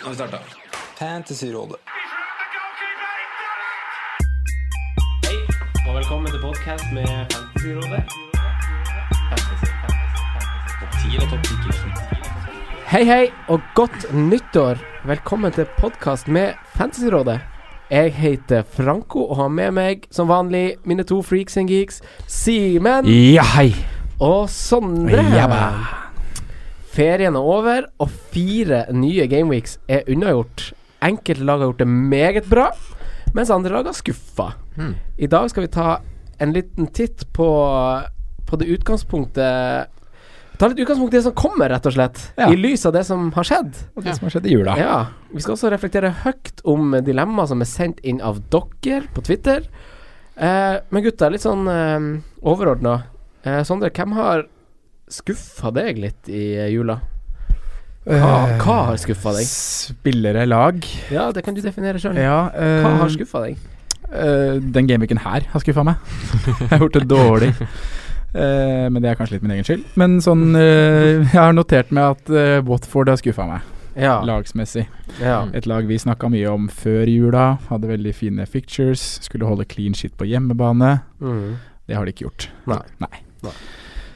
[0.00, 0.38] Nå har vi starta.
[0.98, 1.76] Fantasyrådet.
[5.26, 5.36] Hei,
[5.88, 8.02] og velkommen til podkast med Fantasyrådet.
[9.30, 10.70] Fantasy, fantasy, fantasy.
[10.80, 14.80] Topp 10 eller topp 10 Hei, hei, og godt nyttår.
[15.06, 17.40] Velkommen til podcast med Fantasyrådet.
[17.90, 23.06] Jeg heter Franco og har med meg, som vanlig, mine to freaks and geeks, Simen
[23.10, 23.72] Ja, hei.
[24.20, 25.24] og Sondre.
[25.34, 25.99] Jabba.
[26.90, 30.70] Ferien er over, og fire nye gameweeks er unnagjort.
[31.06, 32.70] Enkelte lag har gjort det meget bra,
[33.36, 34.50] mens andre lag har skuffa.
[34.74, 34.96] Hmm.
[35.18, 36.00] I dag skal vi ta
[36.40, 37.48] en liten titt på,
[38.48, 39.96] på det utgangspunktet
[40.60, 42.18] Ta litt utgangspunkt i det som kommer, rett og slett.
[42.36, 42.50] Ja.
[42.52, 43.78] I lys av det som har skjedd.
[43.96, 44.74] Og det som har skjedd i jula.
[44.76, 44.96] Ja.
[45.32, 49.64] Vi skal også reflektere høyt om dilemmaer som er sendt inn av dere på Twitter.
[50.36, 52.10] Eh, men gutta, litt sånn eh,
[52.44, 52.98] overordna.
[53.40, 54.44] Eh, Sondre, hvem har
[55.12, 56.98] skuffa deg litt i eh, jula?
[58.10, 59.46] Hva, hva har skuffa deg?
[59.46, 60.78] Spillere, lag.
[61.12, 62.16] Ja, det kan du definere sjøl.
[62.18, 63.58] Ja, uh, Hva har skuffa deg?
[64.10, 66.00] Uh, den gameweeken her har skuffa meg.
[66.62, 67.50] jeg har gjort det dårlig.
[68.30, 69.84] Uh, men det er kanskje litt min egen skyld.
[70.00, 73.68] Men sånn eh, Jeg har notert meg at eh, Watford har skuffa meg,
[74.00, 74.20] Ja.
[74.26, 74.86] lagsmessig.
[75.20, 75.40] ja.
[75.54, 77.46] Et lag vi snakka mye om før jula.
[77.68, 79.02] Hadde veldig fine fictures.
[79.26, 81.00] Skulle holde clean shit på hjemmebane.
[81.20, 81.58] Mm.
[81.90, 82.48] Det har de ikke gjort.
[82.70, 82.80] Nei.
[83.02, 83.22] Nei.
[83.44, 83.54] Nei.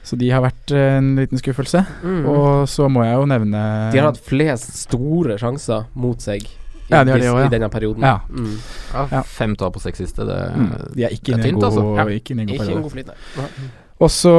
[0.04, 1.80] Så de har vært eh, en liten skuffelse.
[2.04, 2.26] Mm.
[2.28, 3.62] Og så må jeg jo nevne
[3.94, 6.50] De har hatt flest store sjanser mot seg i,
[6.90, 7.46] Ja, de har det også, ja.
[7.48, 8.04] i denne perioden.
[8.04, 8.18] Ja.
[8.28, 8.58] Mm.
[8.92, 9.22] Ja.
[9.24, 11.48] Fem tap på seks siste, det, mm, De er ikke det er inne i en
[11.48, 11.86] tynt, god, altså.
[11.96, 12.04] Ja.
[12.20, 12.92] ikke i god periode.
[12.92, 13.70] flyt, nei.
[14.04, 14.34] Og så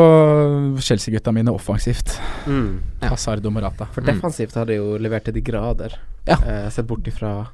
[0.84, 2.20] Chelsea-gutta mine offensivt.
[2.46, 2.82] Mm.
[3.02, 3.09] Ja.
[3.09, 3.88] Hazard og Morata.
[3.96, 5.96] For defensivt har de jo levert til de grader.
[6.28, 6.38] Ja.
[6.46, 7.47] Eh, sett bort ifra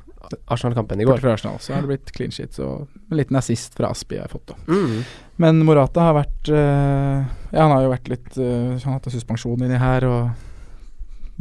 [0.51, 1.21] Arsenal-kampen i Bort går.
[1.21, 2.53] fra Arsenal så har det blitt clean shit.
[2.55, 4.47] Så en liten assist fra Aspi har jeg fått.
[4.47, 5.03] da Mm.
[5.37, 9.07] Men Morata har vært eh, Ja, han har jo vært litt uh, Han har hatt
[9.09, 10.29] en suspensjon inni her og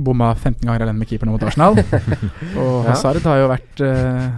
[0.01, 1.77] bomma 15 ganger alene med keeperen mot Arsenal.
[2.61, 2.89] og Ja.
[2.91, 4.31] Hazard har jo vært uh,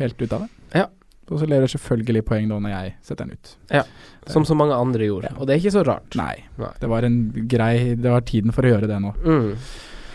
[0.00, 0.50] helt ute av det.
[0.80, 0.86] Ja.
[1.30, 3.86] Og så leverer selvfølgelig poeng nå når jeg setter den ut.
[4.32, 5.30] Som så mange andre gjorde.
[5.30, 5.36] Ja.
[5.38, 6.16] Og det er ikke så rart.
[6.18, 6.72] Nei, Nei.
[6.80, 7.20] det var en
[7.52, 9.12] grei Det var tiden for å gjøre det nå.
[9.22, 9.52] Mm.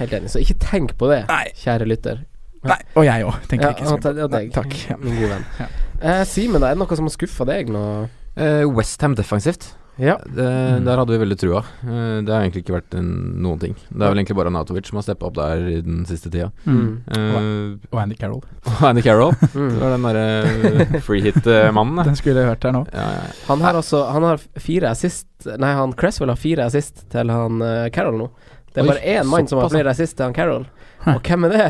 [0.02, 0.32] Helt enig.
[0.34, 1.46] Så ikke tenk på det, Nei.
[1.62, 2.26] kjære lytter.
[2.66, 4.50] Nei, og jeg òg, tenker Ja, ikke så og ta- ja.
[4.58, 4.76] Takk.
[4.90, 4.98] Ja.
[5.00, 5.46] Min gode venn.
[5.62, 5.68] Ja.
[6.02, 7.84] Eh, Simen, er det noe som har skuffa deg nå?
[8.36, 9.70] Eh, Westham defensivt.
[9.98, 10.18] Ja.
[10.26, 10.86] Det, Mm.
[10.86, 11.60] Der hadde vi veldig trua.
[11.84, 13.08] Eh, det har egentlig ikke vært en,
[13.42, 13.76] noen ting.
[13.90, 16.50] Det er vel egentlig bare Natovic som har steppa opp der i den siste tida.
[16.66, 16.90] Mm.
[17.08, 18.42] Uh, Og Andy Carroll.
[18.72, 19.32] og Andy Carroll.
[19.40, 19.80] Det Mm.
[19.80, 22.04] var den derre freehit-mannen.
[22.06, 22.84] Den skulle jeg hørt her nå.
[22.94, 23.24] Ja, ja.
[23.48, 27.62] Han har også Han har fire assist Nei, han Cresswell har fire assist til han
[27.62, 28.30] uh, Carroll nå.
[28.74, 30.66] Det er Oi, bare én mann som har flere assist til han Carroll.
[31.06, 31.68] Og hvem er det?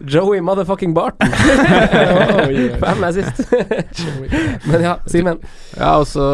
[0.00, 1.28] Joey motherfucking Barton.
[2.82, 3.44] Fem assist.
[4.66, 5.38] Men ja, Simen.
[5.78, 6.24] ja, og så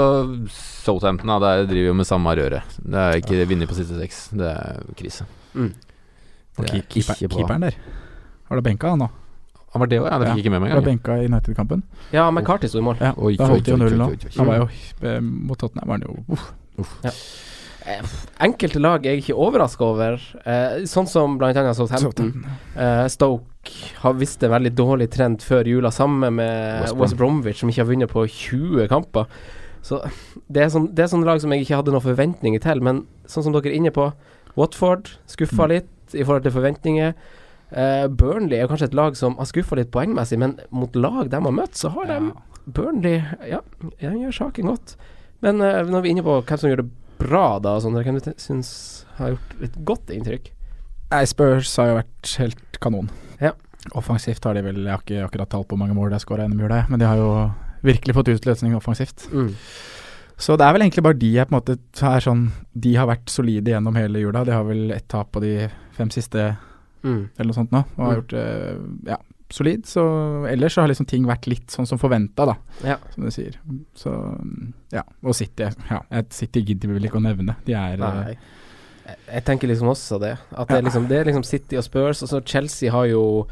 [0.81, 1.39] Southampton, da.
[1.45, 2.63] Der driver jo med samme røret.
[2.81, 4.29] Det er ikke vinner på siste seks.
[4.33, 5.27] Det er krise.
[5.55, 5.73] Mm.
[6.61, 7.77] Det er keeper, keeperen der.
[8.49, 9.11] Har du benka han nå?
[9.71, 10.09] Han var det òg?
[10.11, 10.35] Ja, det fikk Ja.
[10.35, 10.85] jeg ikke med meg engang.
[10.89, 11.83] benka i United-kampen?
[12.13, 12.97] Ja, McCarty sto i mål.
[12.99, 14.33] Ja, Oi, da holdt de jo oi, null oi, nå.
[14.41, 14.67] Han var jo
[15.07, 16.49] eh, Mot Tottenham var han jo uff.
[17.07, 17.21] Eh,
[18.41, 20.19] Enkelte lag er jeg ikke overraska over.
[20.45, 22.31] Eh, sånn som annet Southampton.
[22.77, 27.61] Eh, Stoke har visst en veldig dårlig trend før jula, sammen med West West, Bromwich,
[27.61, 29.27] som ikke har vunnet på 20 kamper.
[29.83, 30.01] Så
[30.51, 32.81] det er, sånn, det er sånne lag som jeg ikke hadde noen forventninger til.
[32.85, 34.11] Men sånn som dere er inne på,
[34.57, 35.69] Watford skuffa Mm.
[35.71, 37.15] litt i forhold til forventninger.
[37.73, 41.37] Eh, Burnley er kanskje et lag som har skuffa litt poengmessig, men mot lag de
[41.41, 42.33] har møtt, så har de
[42.67, 43.61] Burnley Ja,
[44.01, 44.97] de gjør saken godt.
[45.41, 46.91] Men eh, når vi er inne på hvem som gjør det
[47.21, 48.71] bra, da, og sånn, hvem du synes syns
[49.19, 50.51] har gjort et godt inntrykk?
[51.11, 53.09] Nei, Spurs har jo vært helt kanon.
[53.43, 53.53] Ja.
[53.97, 56.23] Offensivt har de vel Jeg har ikke akkurat tall på hvor mange mål de har
[56.25, 57.31] skåra gjennom jula, men de har jo
[57.83, 59.25] virkelig fått utløsning offensivt.
[59.33, 59.55] Mm.
[60.41, 61.75] Så det er vel egentlig bare de jeg på en måte
[62.09, 64.45] er sånn De har vært solide gjennom hele jula.
[64.45, 66.57] De har vel ett tap på de fem siste
[67.03, 67.31] Mm.
[67.39, 68.17] eller noe sånt nå, og har Mm.
[68.21, 69.17] gjort det ja,
[69.53, 69.85] solid.
[69.87, 70.03] Så
[70.51, 72.55] ellers så har liksom ting vært litt sånn som forventa, da,
[72.87, 72.97] Ja.
[73.15, 73.57] som du sier.
[73.95, 74.13] Så
[74.93, 75.03] ja.
[75.25, 76.01] Og City, ja.
[76.31, 77.57] City gidder vi vel ikke å nevne.
[77.67, 78.37] De er eh, Nei.
[79.27, 80.37] Jeg, tenker liksom også det.
[80.55, 82.23] At det er liksom, det er liksom City og Spurs.
[82.23, 83.47] Og så Chelsea har jo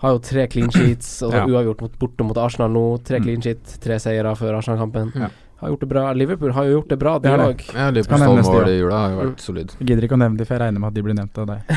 [0.00, 1.46] har jo tre clean sheets, og så Ja.
[1.46, 3.02] uavgjort mot, borte mot Arsenal nå.
[3.04, 3.22] Tre Mm.
[3.24, 5.12] clean sheet, tre seire før Arsenal-kampen.
[5.14, 5.28] Ja.
[5.60, 6.02] Har gjort det bra.
[6.16, 7.62] Liverpool har jo gjort det bra, de òg.
[7.76, 8.68] Ja, Liverpools det, mål ja.
[8.72, 9.30] i jula har jo Mm.
[9.30, 9.74] vært solid.
[9.78, 11.46] Jeg gidder ikke å nevne dem, for jeg regner med at de blir nevnt av
[11.50, 11.60] deg.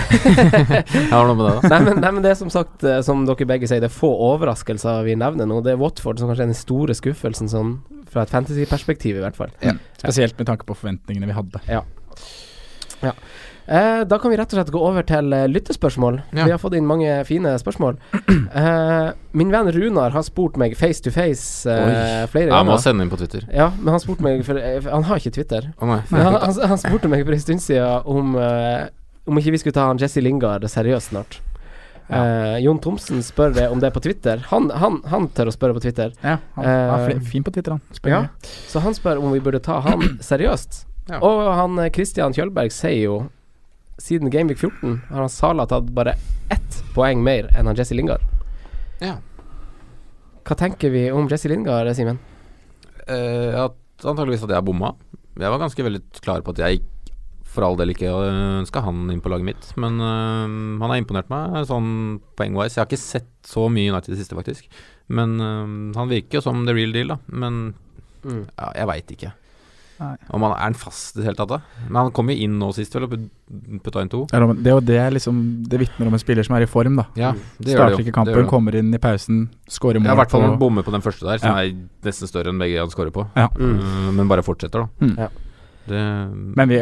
[0.94, 1.69] Jeg har noe med det, da.
[1.74, 3.95] nei, men, nei, men det er som sagt, eh, som dere begge sier, det er
[3.97, 5.59] få overraskelser vi nevner nå.
[5.65, 7.74] Det er Watford som kanskje er den store skuffelsen, sånn
[8.13, 9.51] fra et fantasy-perspektiv, i hvert fall.
[10.00, 11.59] Spesielt med tanke på forventningene vi hadde.
[13.65, 16.18] Eh, da kan vi rett og slett gå over til eh, lyttespørsmål.
[16.36, 16.44] Ja.
[16.48, 18.00] Vi har fått inn mange fine spørsmål.
[18.54, 23.01] Eh, min venn Runar har spurt meg face to face eh, flere Jeg må sende
[23.06, 23.48] inn på Twitter.
[23.50, 25.71] Ja, men han spurte meg for, eh, Han har ikke Twitter.
[25.80, 26.01] Oh, nei.
[26.12, 28.86] Men han, han, han spurte meg for en stund siden om eh,
[29.25, 31.39] Om ikke vi skulle ta han Jesse Lingard seriøst snart.
[32.13, 34.44] Eh, Jon Thomsen spør det om det er på Twitter.
[34.51, 36.12] Han, han, han tør å spørre på Twitter.
[36.21, 38.09] Ja, han er Eh, fin på Twitter, han.
[38.12, 38.25] Ja,
[38.69, 40.83] så han spør om vi burde ta han seriøst.
[41.09, 41.24] Ja.
[41.24, 43.16] Og han Christian Kjølberg sier jo
[44.01, 46.16] siden Gameweek 14 har han Sala tatt bare
[46.54, 48.22] ett poeng mer enn han Jesse Lingard.
[49.01, 49.18] Ja.
[50.44, 52.19] Hva tenker vi om Jesse Lingard, Simen?
[53.07, 54.94] Eh, at antageligvis at jeg bomma.
[55.40, 56.81] Jeg var ganske veldig klar på at jeg
[57.54, 59.69] for all del ikke ønska han inn på laget mitt.
[59.78, 62.75] Men eh, han har imponert meg sånn poeng-wise.
[62.78, 64.68] Jeg har ikke sett så mye United i det siste, faktisk.
[65.13, 67.19] Men eh, han virker jo som the real deal, da.
[67.28, 67.74] Men
[68.24, 68.45] Mm.
[68.56, 69.30] ja, jeg veit ikke.
[70.03, 70.17] Nei.
[70.35, 71.59] Om han er han fast i det hele tatt, da.
[71.88, 74.25] Men han kom jo inn nå sist, vel, og put- putta inn to.
[74.31, 75.39] Det er jo det liksom
[75.69, 77.05] Det vitner om en spiller som er i form, da.
[77.15, 80.11] Ja, det Starter ikke kampen, kommer inn i pausen, skårer mål.
[80.11, 81.63] Ja, i hvert fall han bommer på den første der, som Ja.
[81.63, 81.73] er
[82.03, 83.27] nesten større enn begge han skårer på.
[83.35, 83.47] Ja.
[83.55, 84.15] Mm.
[84.17, 84.88] Men bare fortsetter, da.
[85.05, 85.17] Mm.
[85.17, 85.29] Ja.
[85.88, 86.01] Det
[86.56, 86.77] Men vi,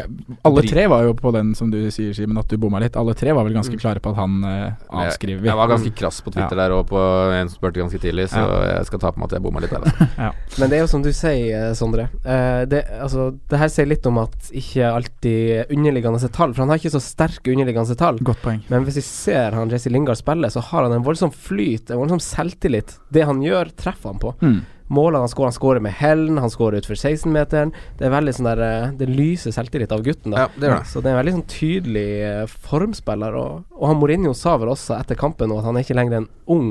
[0.45, 2.95] alle tre var jo på den som du sier, Simen, at du bomma litt.
[2.99, 3.79] Alle tre var vel ganske Mm.
[3.81, 6.87] klare på at han eh, avskriver Jeg, Jeg var ganske krass på Twitter der og
[6.89, 6.99] på
[7.33, 9.71] en som spurte ganske tidlig, så jeg skal ta på meg at jeg bomma litt
[9.71, 9.85] der.
[9.87, 10.31] Altså.
[10.59, 12.09] Men det er jo som du sier, eh, Sondre.
[12.25, 16.69] Eh, det, altså, det her sier litt om at ikke alltid underliggende tall For han
[16.73, 18.19] har ikke så sterke underliggende tall.
[18.21, 18.61] Godt poeng.
[18.69, 21.97] Men hvis vi ser han Jesse Lingard spille, så har han en voldsom flyt, en
[22.03, 22.99] voldsom selvtillit.
[23.11, 24.35] Det han gjør, treffer han på.
[24.41, 24.61] Mm.
[24.91, 27.71] Målene han skårer, han skårer med hælen, han skårer utfor 16-meteren.
[27.99, 30.43] Det er veldig sånn der eh, Det lyser selvtillit av gutten, da.
[30.45, 30.79] Ja, det det.
[30.91, 33.37] Så det er en veldig sånn tydelig eh, formspiller.
[33.39, 36.17] Og, og han Mourinho sa vel også etter kampen nå at han er ikke lenger
[36.19, 36.67] en ung,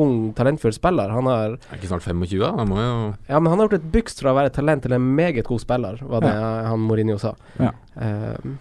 [0.00, 1.14] ung talentfull spiller.
[1.14, 2.50] Han har Er ikke snart 25, da?
[2.58, 2.94] Han må jo
[3.28, 5.46] Ja, men han har gjort et byks fra å være et talent til en meget
[5.46, 7.34] god spiller, var det han Mourinho sa.
[7.62, 7.70] Ja.
[7.94, 8.56] Um,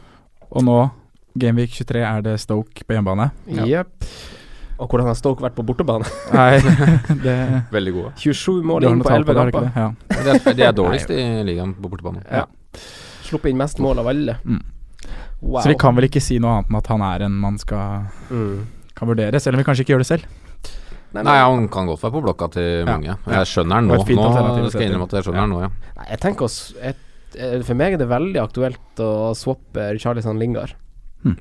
[0.51, 0.77] Og nå,
[1.39, 3.29] Gameweek 23, er det Stoke på hjemmebane.
[3.65, 3.95] Jepp.
[4.81, 6.07] Og hvordan har Stoke vært på bortebane?
[6.33, 6.57] Nei,
[7.25, 7.37] det
[7.73, 8.11] veldig gode.
[8.17, 9.77] 27 mål inn på 11 det, har du ikke kamper.
[9.77, 10.21] Ja.
[10.25, 12.23] De er, de er dårligst i ligaen på bortebane.
[12.25, 12.47] Ja.
[13.27, 14.39] Sluppet inn mest mål av alle.
[14.41, 14.63] Mm.
[15.41, 15.61] Wow.
[15.61, 18.09] Så vi kan vel ikke si noe annet enn at han er en man skal
[18.29, 18.57] mm.
[18.97, 20.27] kan vurdere, selv om vi kanskje ikke gjør det selv.
[21.11, 22.85] Nei, Nei, han kan godt være på blokka til Ja.
[22.87, 23.17] mange.
[23.35, 23.97] Jeg skjønner han nå.
[23.99, 25.71] Nå alternativ skal jeg innrømme at jeg skjønner han nå, ja.
[25.97, 27.01] nei, jeg tenker oss et,
[27.35, 30.73] eh, For meg er det veldig aktuelt å swappe Charlison Lingard.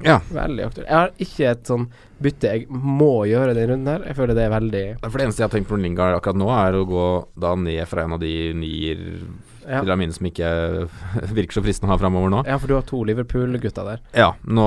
[0.04, 0.18] Ja.
[0.28, 0.86] Veldig aktuelt.
[0.88, 1.86] Jeg har ikke et sånn
[2.20, 4.02] bytte jeg må gjøre den runden her.
[4.10, 6.50] Jeg føler det er veldig For det eneste jeg har tenkt på Lingard akkurat nå,
[6.52, 7.04] er å gå
[7.40, 9.00] da ned fra en av de nier
[9.64, 10.50] Ja, til mine som ikke
[11.38, 12.42] virker så fristende å ha framover nå.
[12.48, 14.02] ja for du har to Liverpool-gutter der.
[14.16, 14.66] Ja, nå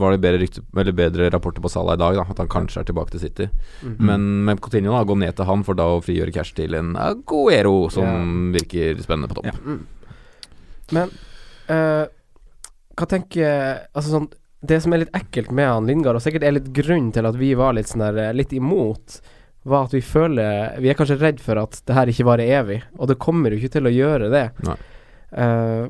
[0.00, 2.80] var det bedre, rykte, eller bedre rapporter på Salah i dag, da, at han kanskje
[2.84, 3.48] er tilbake til City.
[3.82, 3.96] Mhm.
[4.00, 6.94] Men med Coutinho, da, gå ned til han for da å frigjøre cash til en
[6.96, 9.52] Aguero som virker spennende på topp.
[9.52, 9.76] Ja.
[10.92, 11.12] Men
[11.72, 12.04] uh,
[12.94, 14.26] hva tenker Altså sånn
[14.64, 17.36] Det som er litt ekkelt med han Lindgard, og sikkert er litt grunnen til at
[17.40, 19.18] vi var litt sånn der eh, litt imot,
[19.64, 22.82] var at vi føler Vi er kanskje redd for at det her ikke varer evig,
[22.98, 24.46] og det kommer jo ikke til å gjøre det.
[24.68, 24.76] Nei.
[25.32, 25.84] Eh,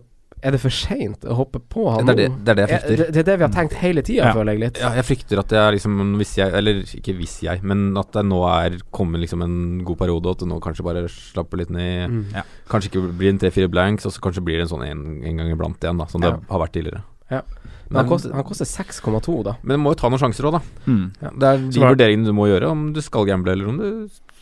[0.44, 2.74] er det for seint å hoppe på han Det er det, det er det jeg
[2.74, 2.96] Eh, frykter.
[3.00, 4.32] det, det er det vi har tenkt hele tida, Ja.
[4.36, 4.80] føler jeg litt.
[4.82, 8.10] Ja, jeg frykter at det er liksom Hvis jeg Eller ikke hvis jeg, men at
[8.12, 9.56] det nå er kommet liksom en
[9.88, 12.10] god periode, og at det nå kanskje bare slapper litt ned.
[12.10, 12.24] Mm.
[12.34, 12.42] Ja.
[12.68, 15.36] Kanskje ikke blir en tre-fire blanks, og så kanskje blir det en sånn en, en
[15.40, 16.32] gang iblant igjen, da, som Ja.
[16.36, 17.02] det har vært tidligere.
[17.32, 17.42] Ja.
[17.88, 19.56] Men han koster, koster 6,2, da.
[19.62, 20.88] Men du må jo ta noen sjanser òg, da.
[20.88, 21.04] Mm.
[21.40, 23.86] Det er de vurderingene du må gjøre, om du skal gamble eller om du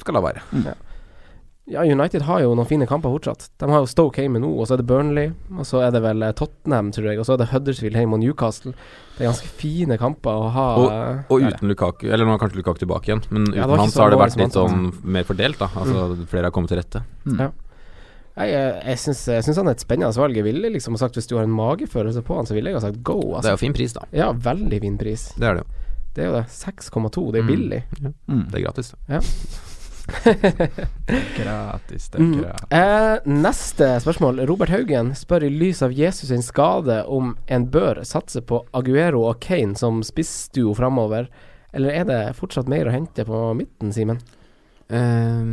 [0.01, 0.43] skal la være.
[1.71, 3.45] Ja, United har jo noen fine kamper fortsatt.
[3.63, 5.31] De har jo Stoke hjemme nå, og så er det Burnley.
[5.55, 7.21] Og så er det vel eh, Tottenham, tror jeg.
[7.23, 8.73] Og så er det Huddersfield hjemme og Newcastle.
[9.15, 10.67] Det er ganske fine kamper å ha.
[10.83, 13.93] Og, Og uten Lukaku Eller nå er kanskje Lukaku tilbake igjen, men uten Ja, han
[13.95, 15.71] så har det vært litt sånn mer fordelt, da.
[15.85, 17.05] Altså flere har kommet til rette.
[17.29, 17.39] Mm.
[17.39, 17.53] Ja.
[18.37, 20.37] Jeg, eh, jeg, syns, jeg syns han er et spennende valg.
[20.37, 22.81] Jeg ville liksom sagt Hvis du har en magefølelse på han, så ville jeg ha
[22.87, 23.21] sagt go.
[23.21, 23.51] Det er Altså.
[23.51, 24.07] jo fin pris, da.
[24.13, 25.29] Ja, veldig fin pris.
[25.37, 25.69] Det er det jo.
[26.15, 26.47] Det er jo det.
[26.49, 27.33] 6,2.
[27.33, 27.49] Det er Mm.
[27.53, 27.83] billig.
[28.29, 28.47] Mm.
[28.51, 28.95] Det er gratis.
[31.37, 32.45] Gratis, det er Mm.
[32.71, 34.41] Eh, neste spørsmål.
[34.49, 39.25] Robert Haugen spør i lys av Jesus sin skade om en bør satse på Aguero
[39.29, 41.29] og Kane som spissduo framover,
[41.75, 44.19] Eller er det fortsatt mer å hente på midten, Simen?
[44.93, 45.45] Eh,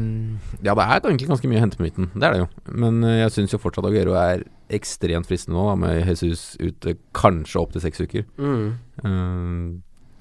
[0.65, 2.10] ja, det er egentlig ganske mye å hente på midten.
[2.13, 2.48] Det er det jo.
[2.84, 4.43] Men uh, jeg syns jo fortsatt Aguero er
[4.75, 8.25] ekstremt fristende nå, da, med Jesus ute kanskje opp til seks uker.
[8.38, 8.65] Mm.
[9.05, 9.77] Uh,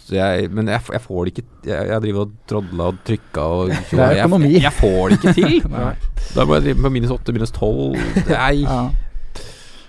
[0.09, 3.43] så jeg, men jeg, jeg får det ikke Jeg, jeg driver og trodla og trykka
[3.43, 4.53] og Det er økonomi.
[4.55, 5.57] Jeg, jeg får det ikke til!
[6.37, 7.99] Da må jeg drive med minus åtte, minus tolv.
[8.29, 8.63] Nei.
[8.63, 8.81] Ja.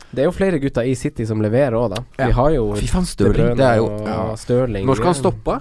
[0.09, 2.01] Det er jo flere gutter i City som leverer òg, da.
[2.17, 3.51] Vi har jo Fy faen, De Stirling.
[3.59, 4.21] Det er jo ja.
[4.41, 4.87] Stirling.
[4.89, 5.59] Når skal han stoppe?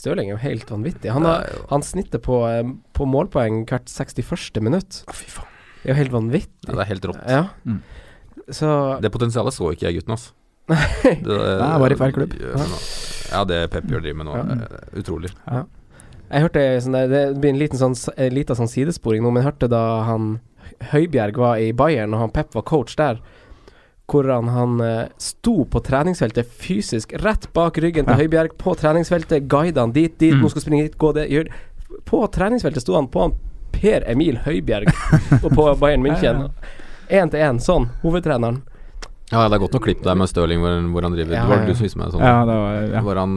[0.00, 1.12] Stirling er jo helt vanvittig.
[1.12, 2.64] Han, har, han snitter på, eh,
[2.96, 4.60] på målpoeng hvert 61.
[4.64, 5.02] minutt.
[5.10, 5.48] Å, fy faen.
[5.80, 6.68] Det er jo helt vanvittig.
[6.68, 7.20] Ja, det er helt rått.
[7.28, 7.42] Ja.
[7.64, 7.80] Mm.
[8.50, 8.68] Så
[9.00, 10.32] Det potensialet så ikke jeg, gutten, altså.
[10.70, 12.34] Det, Nei, bare i feil klubb.
[13.30, 14.44] Ja, det Pep gjør driver med nå, Ja.
[15.00, 15.30] utrolig.
[15.32, 15.66] utrolig.
[16.30, 17.96] Jeg hørte sånn der, Det blir en liten sånn,
[18.30, 20.38] liten sånn sidesporing nå, men jeg hørte da han
[20.92, 23.18] Høibjerg var i Bayern, og han Pep var coach der,
[24.10, 28.20] hvordan han eh, sto på treningsfeltet fysisk rett bak ryggen til Ja.
[28.24, 30.42] Høibjerg, på treningsfeltet, guida han dit, dit, Mm.
[30.42, 31.48] nå skal springe hit, gå det, gjør
[32.06, 33.32] På treningsfeltet sto han på han
[33.72, 34.90] Per Emil Høibjerg
[35.44, 36.50] og på Bayern München.
[37.10, 37.88] Én til én, sånn.
[38.02, 38.62] Hovedtreneren.
[39.30, 41.50] Ja, det er godt noe klipp der med Stirling hvor, hvor han driver Ja, Det
[41.52, 41.66] var ja.
[41.70, 42.24] du som viste meg sånn.
[42.26, 43.00] ja, det var ja.
[43.06, 43.34] Hvor han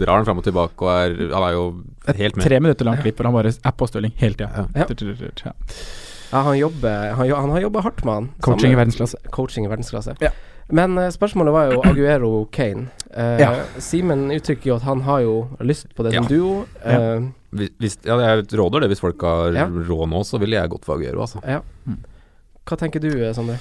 [0.00, 1.64] drar den fram og tilbake og er Han er jo
[2.16, 2.46] helt med.
[2.46, 4.64] Tre minutter langt klipp hvor han bare er på Stirling hele tida.
[4.72, 4.86] Ja.
[4.88, 5.52] Ja.
[6.34, 8.26] Ja, han jobber Han, han har jobba hardt med han.
[8.42, 9.20] Coaching i verdensklasse.
[9.30, 10.16] Coaching i verdensklasse.
[10.24, 10.32] Ja.
[10.74, 12.88] Men uh, spørsmålet var jo Aguero Kane.
[13.14, 13.50] Uh, Ja.
[13.78, 16.28] Simen uttrykker jo at han har jo lyst på det som Ja.
[16.28, 16.64] duo.
[16.82, 16.98] Ja.
[16.98, 17.30] Eh,
[17.78, 19.68] Hvis, ja, jeg råder det hvis folk har Ja.
[19.70, 21.38] råd nå, så ville jeg gått for Aguero, altså.
[21.46, 21.60] ja.
[21.86, 21.98] Mm.
[22.66, 23.34] Hva tenker du, Sander?
[23.34, 23.58] Sondre?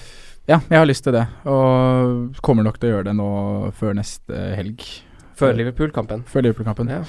[0.47, 3.93] Ja, jeg har lyst til det, og kommer nok til å gjøre det nå før
[3.95, 4.81] neste helg.
[5.37, 6.23] Før Liverpool-kampen?
[6.27, 6.89] Før Liverpool-kampen.
[6.89, 7.03] Ja.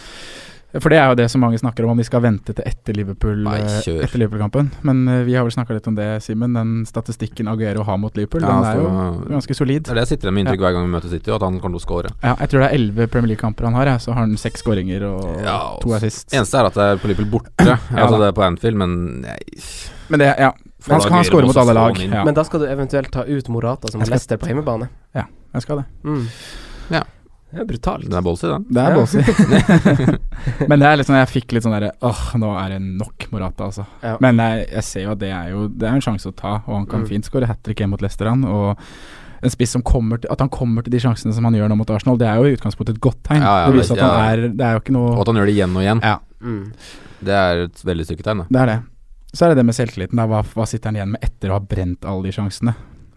[0.83, 2.97] For det er jo det som mange snakker om, om de skal vente til etter
[2.97, 4.73] Liverpool eh, Liverpool-kampen.
[4.87, 6.57] Men eh, vi har vel snakka litt om det, Simen.
[6.57, 9.85] Den statistikken Aguero har mot Liverpool, Ja, den er jo ganske solid.
[9.87, 11.79] Det er det jeg sitter med inntrykk hver gang vi møter City, at han kommer
[11.79, 12.13] til å score.
[12.25, 14.03] Ja, jeg tror det er elleve Premier League-kamper han har, ja.
[14.03, 16.35] så har han seks skåringer og Ja, to assist.
[16.35, 19.39] Eneste er at det er på Liverpool borte, altså det er på Anfield, men nei,
[20.11, 20.53] Men det, ja.
[20.85, 21.99] For Han skal han skåre mot alle lag.
[22.03, 24.91] Ja, Men da skal du eventuelt ta ut Morata som Leicester på hjemmebane.
[25.17, 25.87] Ja, jeg skal det.
[26.05, 26.27] Mm.
[26.93, 27.07] Ja.
[27.55, 28.05] Det er brutalt.
[28.09, 28.65] den er ballsy, den.
[28.69, 28.97] Det er Ja.
[28.99, 29.19] ballsy.
[30.69, 33.27] Men det er litt sånn jeg fikk litt sånn derre Åh, nå er det nok
[33.33, 33.85] Morata, altså.
[34.03, 34.17] Ja.
[34.25, 36.57] Men jeg, jeg ser jo at det er jo Det er en sjanse å ta,
[36.67, 37.09] og han kan Mm.
[37.11, 38.45] fint skåre hat trick hjemme mot Leicester, han.
[38.45, 38.79] Og
[39.45, 41.77] en spiss som kommer til At han kommer til de sjansene som han gjør nå
[41.77, 43.43] mot Arsenal, det er jo i utgangspunktet et godt tegn.
[43.45, 44.31] Ja, ja, det viser at han ja.
[44.33, 46.03] er Det er jo ikke noe Og at han gjør det igjen og igjen.
[46.03, 46.73] Ja, Mm.
[47.25, 48.47] Det er et veldig styrketegn, det.
[48.53, 48.81] det er det.
[49.33, 50.19] Så er det det med selvtilliten.
[50.21, 50.27] Da.
[50.29, 52.75] Hva, hva sitter han igjen med etter å ha brent alle de sjansene?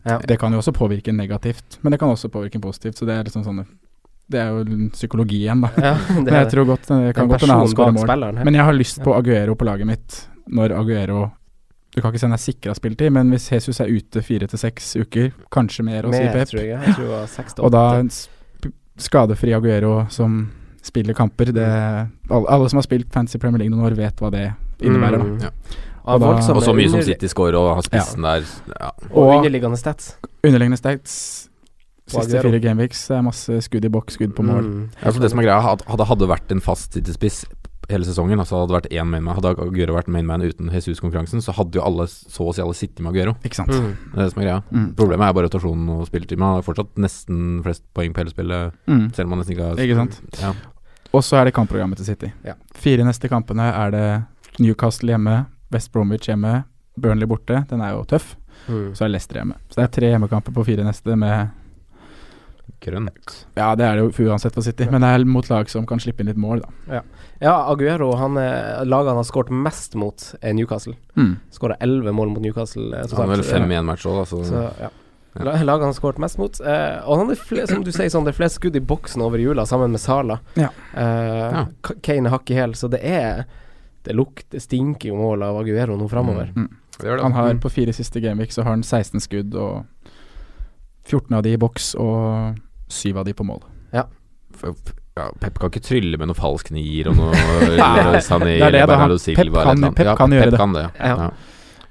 [0.08, 0.16] Ja.
[0.24, 2.96] Det kan jo også påvirke negativt, men det kan også påvirke positivt.
[2.96, 3.66] Så det er liksom sånn
[4.30, 5.70] Det er jo psykologi igjen, da.
[5.88, 8.04] Ja, det Men jeg tror godt det kan godt hende han skårer mål.
[8.08, 8.44] spilleren.
[8.44, 10.18] Men jeg har lyst på Aguero på laget mitt
[10.52, 11.32] når Aguero
[11.96, 14.60] Du kan ikke si han er sikra spilletid, men hvis Jesus er ute fire til
[14.60, 16.52] seks uker, kanskje mer, å si Pep,
[17.64, 18.10] og da en
[18.98, 20.52] skadefri Aguero som
[20.84, 21.66] spiller kamper det,
[22.30, 24.46] alle, alle som har spilt Fantasy Premier League noen år, vet hva det
[24.80, 25.24] innebærer.
[25.24, 25.40] Mm.
[25.42, 25.50] Da.
[25.50, 25.82] Ja.
[26.08, 28.46] Og da- Og så mye som City scorer, og har spissen der.
[28.80, 28.92] Ja.
[29.12, 30.16] Og Og- underliggende stats.
[30.44, 31.47] Underliggende stats
[32.08, 34.64] Siste fire gameweeks det er masse skudd i boks, skudd på mål.
[34.64, 34.84] Mm.
[35.04, 37.42] Altså det som er greia, hadde hadde vært en fast City-spiss
[37.90, 41.54] hele sesongen, altså hadde det vært én mainman, hadde Aguero vært mainman uten Jesus-konkurransen, så
[41.56, 43.36] hadde jo alle, så å si alle sittet med Aguero.
[43.48, 43.72] Ikke sant.
[43.72, 43.94] Mm.
[44.12, 44.64] Det er det som er greia.
[44.72, 44.88] Mm.
[45.00, 46.36] Problemet er bare rotasjonen og spilletid.
[46.40, 49.06] Men han har fortsatt nesten flest poeng på hele spillet, Mm.
[49.16, 50.20] selv om man nesten ikke har Ikke sant.
[50.42, 50.52] Ja.
[51.14, 52.34] Og så er det kampprogrammet til City.
[52.44, 52.56] Ja.
[52.76, 54.26] Fire neste kampene er det
[54.60, 56.66] Newcastle hjemme, West Bromwich hjemme,
[57.00, 57.66] Burnley borte.
[57.70, 58.36] Den er jo tøff.
[58.68, 58.92] Mm.
[58.98, 59.56] Så er Leicester hjemme.
[59.72, 61.52] Så det er tre hjemmekamper på fire neste med
[62.82, 63.46] Grønt.
[63.58, 66.00] Ja, det er det jo uansett for City, men det er mot lag som kan
[66.00, 67.02] slippe inn litt mål, da.
[67.42, 70.94] Ja, Aguero, han er laget han har skåret mest mot, er Newcastle.
[71.16, 71.36] Mm.
[71.54, 72.88] Skåra elleve mål mot Newcastle.
[72.96, 74.90] eh, Han har vel fem i én match òg, da, så, Så, ja.
[75.38, 75.44] Ja.
[75.44, 76.60] Laget han har skåret mest mot.
[76.62, 79.22] Eh, og han er fle, som du sier, sånn, det er flest skudd i boksen
[79.22, 80.40] over jula, sammen med Sala.
[80.56, 80.70] Ja.
[80.96, 81.66] Eh, Ja.
[82.02, 83.46] Kane er hakk i hæl, så det er
[84.04, 86.48] Det lukter stinker jo mål av Aguero nå framover.
[86.56, 86.70] Mm.
[86.98, 87.22] det det.
[87.22, 87.60] Han har Mm.
[87.60, 89.86] på fire siste gameweek så har han 16 skudd, og
[91.08, 92.58] 14 av de i boks, og
[92.92, 93.62] 7 av de på mål.
[93.96, 94.04] Ja.
[95.18, 97.34] ja, Pep kan ikke trylle med noen falsk nier og noe
[98.28, 98.96] Sané det er det, eller.
[98.96, 99.94] Han- Bernardo Silva Pep kan-.
[99.98, 100.60] Pep Ja, kan gjøre Pep det.
[100.62, 100.92] Kan det ja.
[101.00, 101.16] Ja.
[101.28, 101.30] Ja.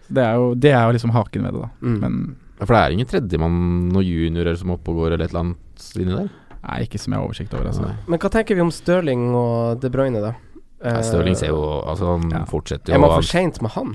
[0.07, 1.71] Det er jo, det er jo liksom haken ved det, da.
[1.83, 1.97] Mm.
[2.05, 2.19] Men
[2.57, 3.57] Ja, For det er ingen tredjemann,
[3.93, 6.29] noen juniorer som oppe og går eller et eller annet inni der?
[6.67, 7.91] nei, ikke som jeg har oversikt over, altså.
[8.11, 10.33] Men hva tenker vi om Stirling og De Bruyne, da?
[10.83, 12.45] Ja, Stirling ser jo Altså, han Ja.
[12.49, 13.93] fortsetter Er man for seint med han?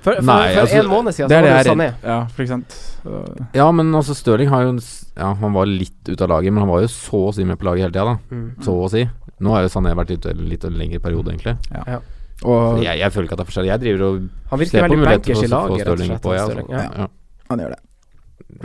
[0.00, 1.88] For, for, Nei, for altså, en måned siden Det så var det Sané.
[1.90, 3.42] er Ja, for eksempel.
[3.56, 4.70] Ja, men altså Stirling har jo
[5.16, 7.60] Ja, han var litt ute av laget, men han var jo så å si med
[7.60, 8.16] på laget hele tida, da.
[8.32, 8.46] Mm.
[8.64, 9.04] Så å si.
[9.40, 11.58] Nå har jo Sané vært ute en litt lengre periode, egentlig.
[11.74, 12.00] Ja
[12.46, 13.70] og Jeg, jeg føler ikke at det er forskjellig.
[13.70, 16.44] Jeg driver og Han ser på muligheter for i å få laget, Stirling på, ja,
[16.48, 16.80] Stirling, altså.
[16.80, 17.04] ja.
[17.04, 17.46] Ja.
[17.50, 17.80] han gjør det.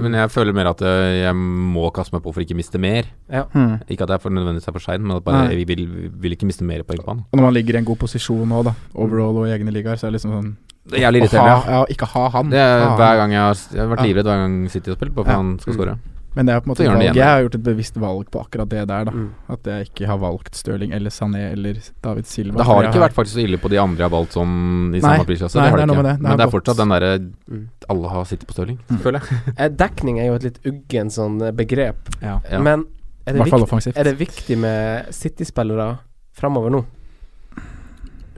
[0.01, 1.35] Men jeg føler mer at jeg, jeg
[1.75, 3.09] må kaste meg på for ikke miste mer.
[3.31, 3.43] Ja.
[3.53, 3.75] Mm.
[3.91, 5.83] Ikke at jeg for nødvendigvis er for sein, men at bare, jeg vil,
[6.23, 7.21] vil ikke miste mer poeng på han.
[7.29, 9.99] Og når man ligger i en god posisjon nå, da, overall og i egne ligaer,
[9.99, 10.55] så er det liksom sånn
[10.87, 11.69] Det er jævlig ha, irriterende.
[11.75, 12.49] ja, Ikke ha han.
[12.49, 14.05] Det er Ha hver gang jeg har, jeg har vært Ja.
[14.05, 15.37] livredd hver gang City har spilt, på for Ja.
[15.37, 15.97] han skal score skåre.
[16.35, 17.15] Men det er på en måte valg.
[17.15, 19.11] Jeg har gjort et bevisst valg på akkurat det der, da.
[19.11, 19.29] Mm.
[19.49, 22.57] At jeg ikke har valgt Stirling eller Sané eller David Silva.
[22.57, 24.91] Det har ikke ikke vært faktisk så ille på de andre jeg har valgt sånn
[24.93, 24.99] i Nei.
[24.99, 25.53] samme prisklasse.
[25.53, 26.03] Det har det det ikke.
[26.03, 26.11] det.
[26.17, 27.67] Det Men har det er fortsatt den derre Mm.
[27.89, 28.97] Alle har sittet på Stirling, Mm.
[28.99, 29.39] føler jeg.
[29.57, 32.39] Eh, Dekning er jo et litt uggen sånn eh, begrep, Ja.
[32.51, 32.59] Ja.
[32.59, 32.85] men
[33.25, 35.99] er det, viktig, er det viktig med City-spillere
[36.33, 36.85] framover nå?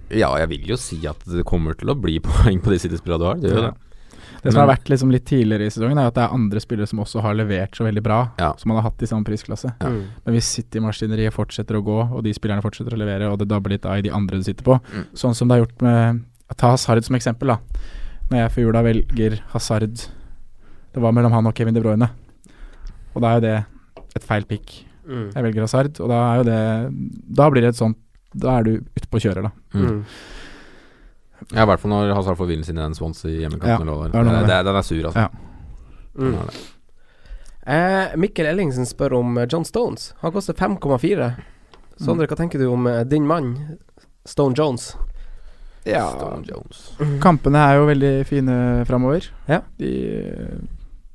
[0.10, 3.20] Ja, jeg vil jo si at det kommer til å bli poeng på de City-spillerne
[3.20, 3.36] du har.
[3.44, 3.76] Det gjør det.
[4.44, 6.88] Det som har vært liksom litt tidligere i sesongen, er at det er andre spillere
[6.88, 8.52] som også har levert så veldig bra, Ja.
[8.56, 9.74] som man har hatt i samme prisklasse.
[9.82, 9.90] Ja.
[9.90, 10.04] Mm.
[10.24, 13.74] Men hvis City-maskineriet fortsetter å gå, og de spillerne fortsetter å levere, og det dabber
[13.74, 15.06] litt av i de andre du sitter på, Mm.
[15.18, 16.24] sånn som det har gjort med
[16.56, 17.58] Ta Hazard som eksempel, da.
[18.30, 19.96] Når jeg før jula velger Hazard
[20.94, 22.10] Det var mellom han og Kevin De Bruyne.
[23.16, 23.66] Og da er jo det
[24.16, 24.86] et feil pick.
[25.08, 25.34] Mm.
[25.34, 27.98] Jeg velger Hazard, og da er jo det Da blir det et sånt
[28.38, 29.52] Da er du ute på kjøret, da.
[29.74, 29.88] Mm.
[29.88, 30.00] Mm.
[31.54, 33.90] Ja, i hvert fall når Hazard får vinden sin i den Swansea hjemmekampen.
[33.90, 35.28] Ja, det er Den er sur, altså.
[35.28, 35.30] Ja.
[36.18, 36.38] Mm.
[37.68, 40.14] Eh, Mikkel Ellingsen spør om eh, John Stones.
[40.24, 41.30] Han koster 5,4.
[41.98, 43.54] Sondre, hva tenker du om eh, din mann,
[44.26, 44.96] Stone Jones?
[45.88, 46.82] Stone Jones.
[47.24, 48.56] Kampene er jo veldig fine
[48.90, 49.30] framover.
[49.48, 49.62] Ja.
[49.80, 49.92] De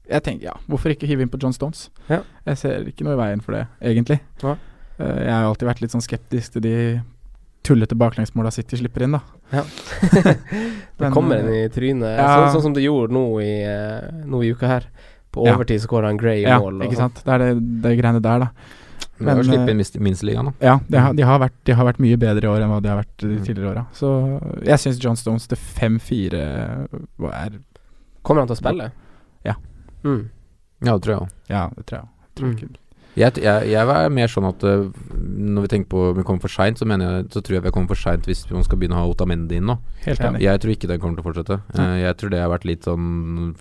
[0.09, 1.91] Jeg tenker, ja, hvorfor ikke hive inn på John Stones?
[2.09, 2.23] Ja.
[2.49, 4.21] Jeg ser ikke noe i veien for det, egentlig.
[4.43, 4.57] Ja.
[4.99, 6.77] Eh, jeg har alltid vært litt sånn skeptisk til de
[7.63, 9.21] tullete baklengsmåla City slipper inn, da.
[9.53, 9.63] Ja.
[10.99, 12.29] det kommer eh, en i trynet, ja.
[12.37, 14.87] sånn, sånn som det gjorde nå i, eh, nå i uka her.
[15.33, 15.55] På Ja.
[15.57, 16.83] overtid så skåra han Gray i Ja, mål.
[16.83, 17.23] Ja, ikke sant.
[17.25, 17.53] Det er det,
[17.83, 18.49] det greiene der, da.
[19.23, 20.53] Men, å Men, slippe eh, inn minst- minsteligaen, da.
[20.67, 22.81] Ja, de har, de, har vært, de har vært mye bedre i år enn hva
[22.83, 23.45] de har vært de Mm.
[23.47, 23.87] tidligere åra.
[23.95, 24.11] Så
[24.67, 26.43] jeg syns John Stones til 5-4
[27.33, 27.59] er
[28.23, 28.91] Kommer han til å spille?
[29.45, 29.55] Ja.
[30.05, 30.29] Mm.
[30.85, 31.31] Ja, det tror jeg òg.
[31.49, 32.07] Ja, det tror jeg.
[32.09, 32.35] òg.
[32.35, 32.77] tror Mm.
[33.13, 34.87] Jeg, jeg, jeg er mer sånn at øh,
[35.21, 37.73] når vi tenker på om vi kommer for seint, så jeg Så tror jeg vi
[37.75, 39.77] kommer for seint hvis man skal begynne å ha Otamendi inn nå.
[40.07, 40.41] Helt enig.
[40.41, 41.59] Jeg tror ikke den kommer til å fortsette.
[41.77, 41.89] Ja.
[42.07, 43.05] jeg tror det har vært litt sånn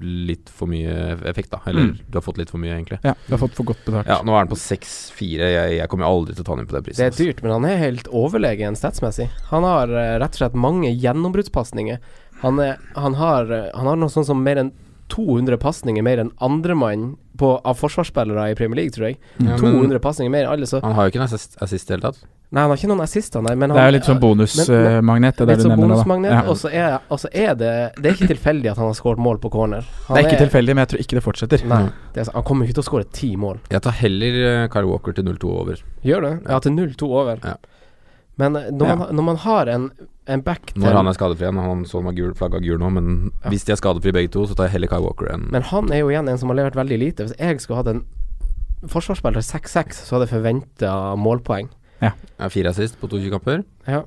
[0.01, 0.93] Litt for mye
[1.27, 1.59] effekt, da.
[1.67, 1.97] Eller Mm.
[2.07, 2.99] du har fått litt for mye, egentlig.
[3.03, 4.07] Ja, du har fått for godt betalt.
[4.07, 5.49] Ja, nå er han på 6-4.
[5.51, 7.03] Jeg, jeg kommer aldri til å ta han inn på den prisen.
[7.03, 9.27] Det er dyrt, men han er helt overlegen statsmessig.
[9.51, 11.99] Han har eh, rett og slett mange gjennombruddspasninger.
[12.45, 12.61] Han,
[12.95, 14.71] han, har, eh, han har noe sånn som mer enn
[15.11, 19.17] 200 pasninger mer enn andremann av forsvarsspillere i Premier League, tror jeg.
[19.41, 21.93] Ja, 200 pasninger mer enn alle, så Han har jo ikke noen assist, assist i
[21.93, 22.21] det hele tatt.
[22.51, 23.53] Nei, han har ikke noen assister, nei.
[23.55, 26.33] Men Det er jo litt sånn bonusmagnet, det Litt sånn bonusmagnet.
[26.35, 26.41] Ja.
[26.51, 29.39] Og så er, også er det Det er ikke tilfeldig at han har skåret mål
[29.39, 29.87] på corner.
[30.09, 31.63] Han Det er ikke tilfeldig, men jeg tror ikke det fortsetter.
[31.71, 33.61] Nei, det er, han kommer ikke til å skåre ti mål.
[33.71, 35.85] Jeg tar heller uh, Kyle Walker til 0-2 over.
[36.03, 36.33] Gjør det?
[36.51, 37.39] Ja, til 0-2 over.
[37.39, 37.55] Ja.
[38.41, 39.87] Men eh, når, man, når man har en,
[40.27, 41.57] en back til Når han er skadefri igjen.
[41.65, 43.49] Han så meg gul, flagga gul nå, men Ja.
[43.49, 45.91] hvis de er skadefri begge to, så tar jeg heller Kai Walker enn Men han
[45.91, 47.25] er jo igjen en som har levert veldig lite.
[47.25, 48.05] Hvis jeg skulle hatt en
[48.87, 51.69] forsvarsspiller 6-6, så hadde jeg forventa målpoeng.
[52.01, 52.11] Ja,
[52.49, 53.63] fire assist på 22 kamper.
[53.87, 54.03] Ja,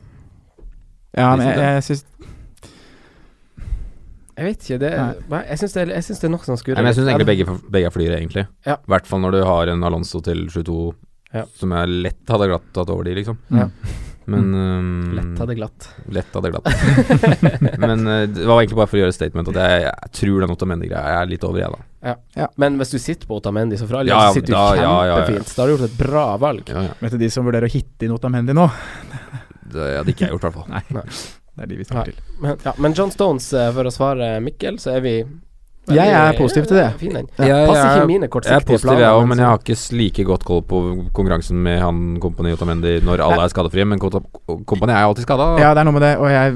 [1.16, 2.04] Ja, men jeg, jeg syns
[4.34, 4.78] jeg vet ikke.
[4.82, 4.90] Det,
[5.30, 5.40] Nei.
[5.46, 6.80] Jeg syns det, det er nok som skurrer.
[6.82, 8.46] Men jeg syns egentlig begge, begge er flyere, egentlig.
[8.66, 8.74] Ja.
[8.82, 10.94] I hvert fall når du har en Alonso til 22
[11.34, 11.44] Ja.
[11.58, 13.38] som jeg lett hadde glatt tatt over de, liksom.
[13.50, 13.68] Ja.
[14.30, 15.88] Men um, Lett hadde glatt.
[16.16, 16.68] Lett hadde glatt.
[17.84, 20.46] men uh, det var egentlig bare for å gjøre et statement at jeg, jeg tror
[20.46, 22.48] den Otamendi-greia er litt over, jeg, da.
[22.60, 24.64] Men hvis du sitter på Otamendi, så for all del Ja, så sitter du da-
[24.76, 25.20] ja, ja, ja.
[25.22, 25.54] kjempefint.
[25.54, 26.74] Da har du gjort et bra valg.
[26.74, 26.98] Ja, ja.
[27.00, 28.68] Vet du de som vurderer å hitte inn Otamendi nå?
[29.74, 30.68] Det hadde ikke jeg gjort, i hvert fall.
[30.70, 31.14] Nei.
[31.54, 32.36] Det er de vi skal snakker til.
[32.42, 35.14] Men, ja, men John Stones, eh, for å svare Mikkel, så er vi
[35.88, 36.92] Jeg er positiv til det.
[36.98, 37.26] Fin den.
[37.38, 39.00] Jeg- Passer ikke mine Jeg er kortsiktige positiv, planer.
[39.04, 40.80] jeg òg, men jeg har ikke like godt koll på
[41.12, 43.84] konkurransen med han Kompani Otamendi når alle er skadefrie.
[43.84, 45.50] Men Kompani er jo alltid skada.
[45.60, 46.54] Ja, det er noe med det, og jeg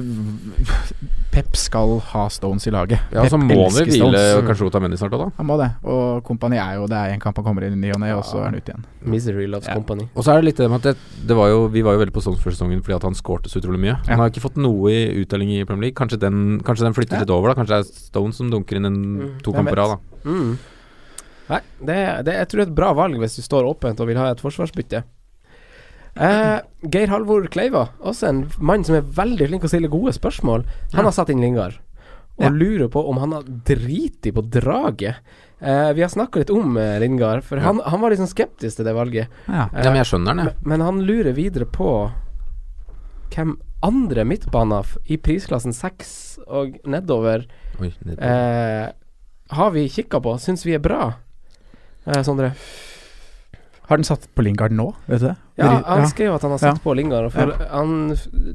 [1.30, 2.98] Pep skal ha Stones i laget.
[3.12, 5.28] Ja, så må vi hvile kanskje kanskje Otamendi snart òg, da.
[5.36, 5.68] Han må det.
[5.84, 8.10] Og Kompani er jo Det er en kamp han kommer inn i ny og ne,
[8.16, 8.84] og så er han ute igjen.
[9.04, 9.74] Misery loves Ja.
[9.74, 10.08] company.
[10.16, 12.00] Og så er det litt det med at det, det var jo, vi var jo
[12.04, 13.94] veldig på Stones før sesongen fordi at han skårte så utrolig mye.
[14.08, 14.14] Ja.
[14.16, 15.98] Han har ikke fått noe i uttelling i Premier League.
[16.00, 17.20] Kanskje den, kanskje den flytter Ja.
[17.26, 17.54] litt over, da.
[17.60, 20.30] Kanskje det er Stones som dunker inn en Mm, to kamper av, da.
[20.30, 20.58] Mm.
[21.48, 24.06] Nei, det, det, jeg tror det er et bra valg hvis du står åpent og
[24.10, 25.04] vil ha et forsvarsbytte.
[26.18, 30.12] Eh, Geir Halvor Kleiva, også en mann som er veldig flink til å stille gode
[30.16, 30.64] spørsmål.
[30.94, 31.78] Han har satt inn Lingard,
[32.38, 32.50] og Ja.
[32.50, 35.16] lurer på om han har driti på draget.
[35.60, 38.84] Eh, vi har snakka litt om eh, Lingard, for han, han var sånn skeptisk til
[38.86, 39.28] det valget.
[39.48, 39.68] Ja.
[39.72, 40.44] Eh, Ja, men jeg skjønner det.
[40.44, 42.10] men, men han lurer videre på
[43.34, 47.44] hvem andre midtbaner i prisklassen 6 og nedover
[47.80, 48.22] Oi, nedover.
[48.24, 48.92] eh,
[49.54, 51.14] har vi kikka på, syns vi er bra.
[52.06, 52.54] Eh, Sondre?
[53.88, 55.36] Har den satt på Lingard nå, vet du det?
[55.56, 56.82] Ja, han skrev at han har satt Ja.
[56.84, 57.30] på Lingard.
[57.32, 57.94] For han,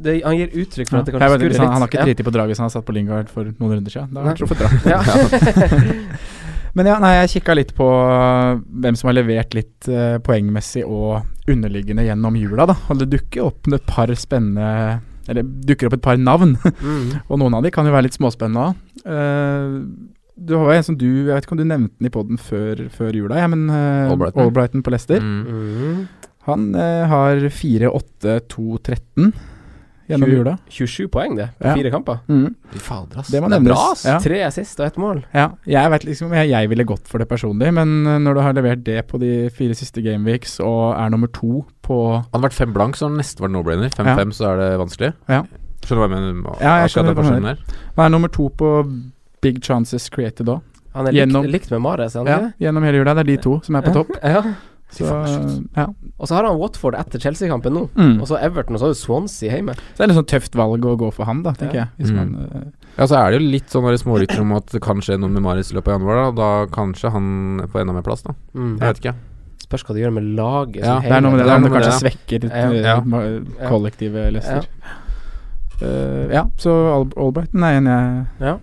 [0.05, 1.59] det, han gir uttrykk for at det Ja, kanskje skurrer litt.
[1.63, 2.05] han, har ikke ja.
[2.05, 4.13] driti på draget som han har satt på Lingard for noen runder siden.
[4.13, 4.85] Da har han truffet.
[4.85, 5.01] Ja.
[6.77, 10.81] Men ja, nei, jeg kikka litt på øh, hvem som har levert litt uh, poengmessig
[10.85, 12.77] og underliggende gjennom jula, da.
[12.89, 16.55] Og det dukker opp et par spennende Eller dukker opp et par navn.
[16.81, 17.11] Mm.
[17.29, 18.75] og noen av de kan jo være litt småspennende òg.
[20.35, 22.39] Du har jo en som du Jeg vet ikke om du nevnte den i poden
[22.41, 24.41] før, før jula, ja, men uh, Albrighton.
[24.47, 25.19] Albrighton på Leicester.
[25.21, 25.43] Mm.
[25.47, 26.07] Mm.
[26.47, 29.33] Han uh, har 4-8-2-13
[30.09, 30.53] gjennom Tjue- jula.
[30.67, 31.73] 27 poeng, det, på Ja.
[31.77, 32.17] fire kamper.
[32.27, 32.55] Mm.
[32.75, 33.27] Fader, ass.
[33.31, 33.69] Det det er nevnes.
[33.71, 34.03] bra, ass.
[34.05, 34.17] Ja.
[34.19, 35.23] Tre assist og ett mål.
[35.33, 38.41] Ja, jeg vet liksom jeg, jeg ville gått for det personlig, men øh, når du
[38.41, 42.43] har levert det på de fire siste gameweeks og er nummer to på Hadde det
[42.49, 43.89] vært fem blank, så hadde det nesten vært no-brainer.
[43.95, 45.13] 5-5, så er det vanskelig.
[45.29, 45.43] Ja.
[45.83, 46.59] Skjønner du hva jeg mener?
[46.61, 47.57] Ja, jeg skjønner hva du mener.
[47.95, 48.69] Han er nummer to på
[49.43, 50.61] Big Chances Created òg.
[50.93, 52.53] Han er likt, Gjennom- likt med Mares, er han Ja, ikke?
[52.67, 53.13] gjennom hele jula.
[53.17, 53.93] Det er de to som er på Ja.
[53.93, 54.11] topp.
[54.23, 54.43] Ja.
[54.93, 55.05] Så,
[55.75, 55.87] ja.
[56.19, 57.87] Og så har han Watford etter Chelsea-kampen nå.
[57.97, 58.19] Mm.
[58.21, 59.73] Og så Everton, og så har du Swansea hjemme.
[59.73, 61.85] Så det er litt sånn tøft valg å gå for han, da, tenker Ja.
[61.97, 62.05] jeg.
[62.05, 62.15] Hvis Mm.
[62.15, 65.19] man, uh, Ja, så er det jo litt sånn smårykter om at det kan skje
[65.19, 66.15] noe med Marius i løpet av januar.
[66.29, 68.33] Da, da kanskje han får enda mer plass, da.
[68.55, 68.77] Mm.
[68.79, 69.15] Jeg vet ikke.
[69.65, 70.83] Spørs hva det gjør med laget.
[70.83, 72.95] Ja, det er noe med det, det er det kanskje det, svekker Ja.
[72.95, 73.01] Ja.
[73.01, 74.67] ma- kollektivet Leicester.
[75.81, 77.87] Uh, ja, så Al Albrighton er en
[78.39, 78.59] jeg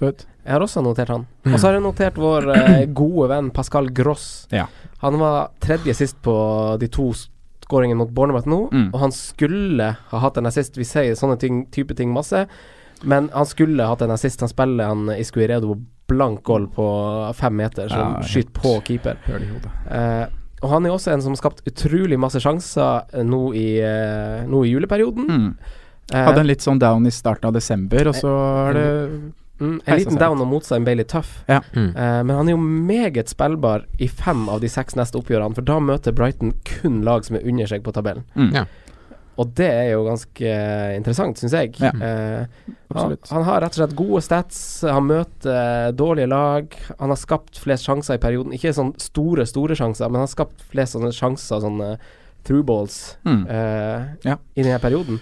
[0.00, 0.26] Ut.
[0.44, 1.26] Jeg har også notert han.
[1.50, 4.46] Og så har jeg notert vår eh, gode venn Pascal Gross.
[4.54, 4.66] Ja.
[5.02, 6.34] Han var tredje sist på
[6.80, 7.10] de to
[7.66, 8.88] skåringene mot Bournemouth nå, Mm.
[8.94, 10.76] og han skulle ha hatt en assist.
[10.80, 12.46] Vi sier sånne ting, type ting masse,
[13.02, 14.40] men han skulle hatt en assist.
[14.40, 15.76] Han spiller han Iscuiredo
[16.10, 16.86] blank goal på
[17.38, 19.16] fem meter, som Ja, skyter på keeper.
[19.90, 20.26] Eh,
[20.62, 24.42] og han er også en som har skapt utrolig masse sjanser eh, nå i, eh,
[24.50, 25.28] nå i juleperioden.
[25.30, 25.54] Mm.
[26.12, 28.32] Eh, Hadde en litt sånn down i starten av desember, og så
[28.68, 28.88] er det
[29.60, 31.42] Mm, en liten down og motstand ble litt tøff.
[31.50, 31.60] Ja.
[31.76, 31.90] Mm.
[31.94, 35.66] uh, men han er jo meget spillbar i fem av de seks neste oppgjørene, for
[35.68, 38.24] da møter Brighton kun lag som er under seg på tabellen.
[38.34, 38.54] Mm.
[38.56, 38.64] Ja.
[39.40, 41.70] Og det er jo ganske eh, interessant, syns jeg.
[41.80, 41.92] Ja.
[41.96, 46.74] Uh, han, han har rett og slett gode stats, han møter dårlige lag.
[46.98, 48.52] Han har skapt flest sjanser i perioden.
[48.56, 51.94] Ikke sånn store, store sjanser, men han har skapt flest sånne sjanser, sånne
[52.44, 54.36] through balls, Ja.
[54.56, 55.20] i denne perioden.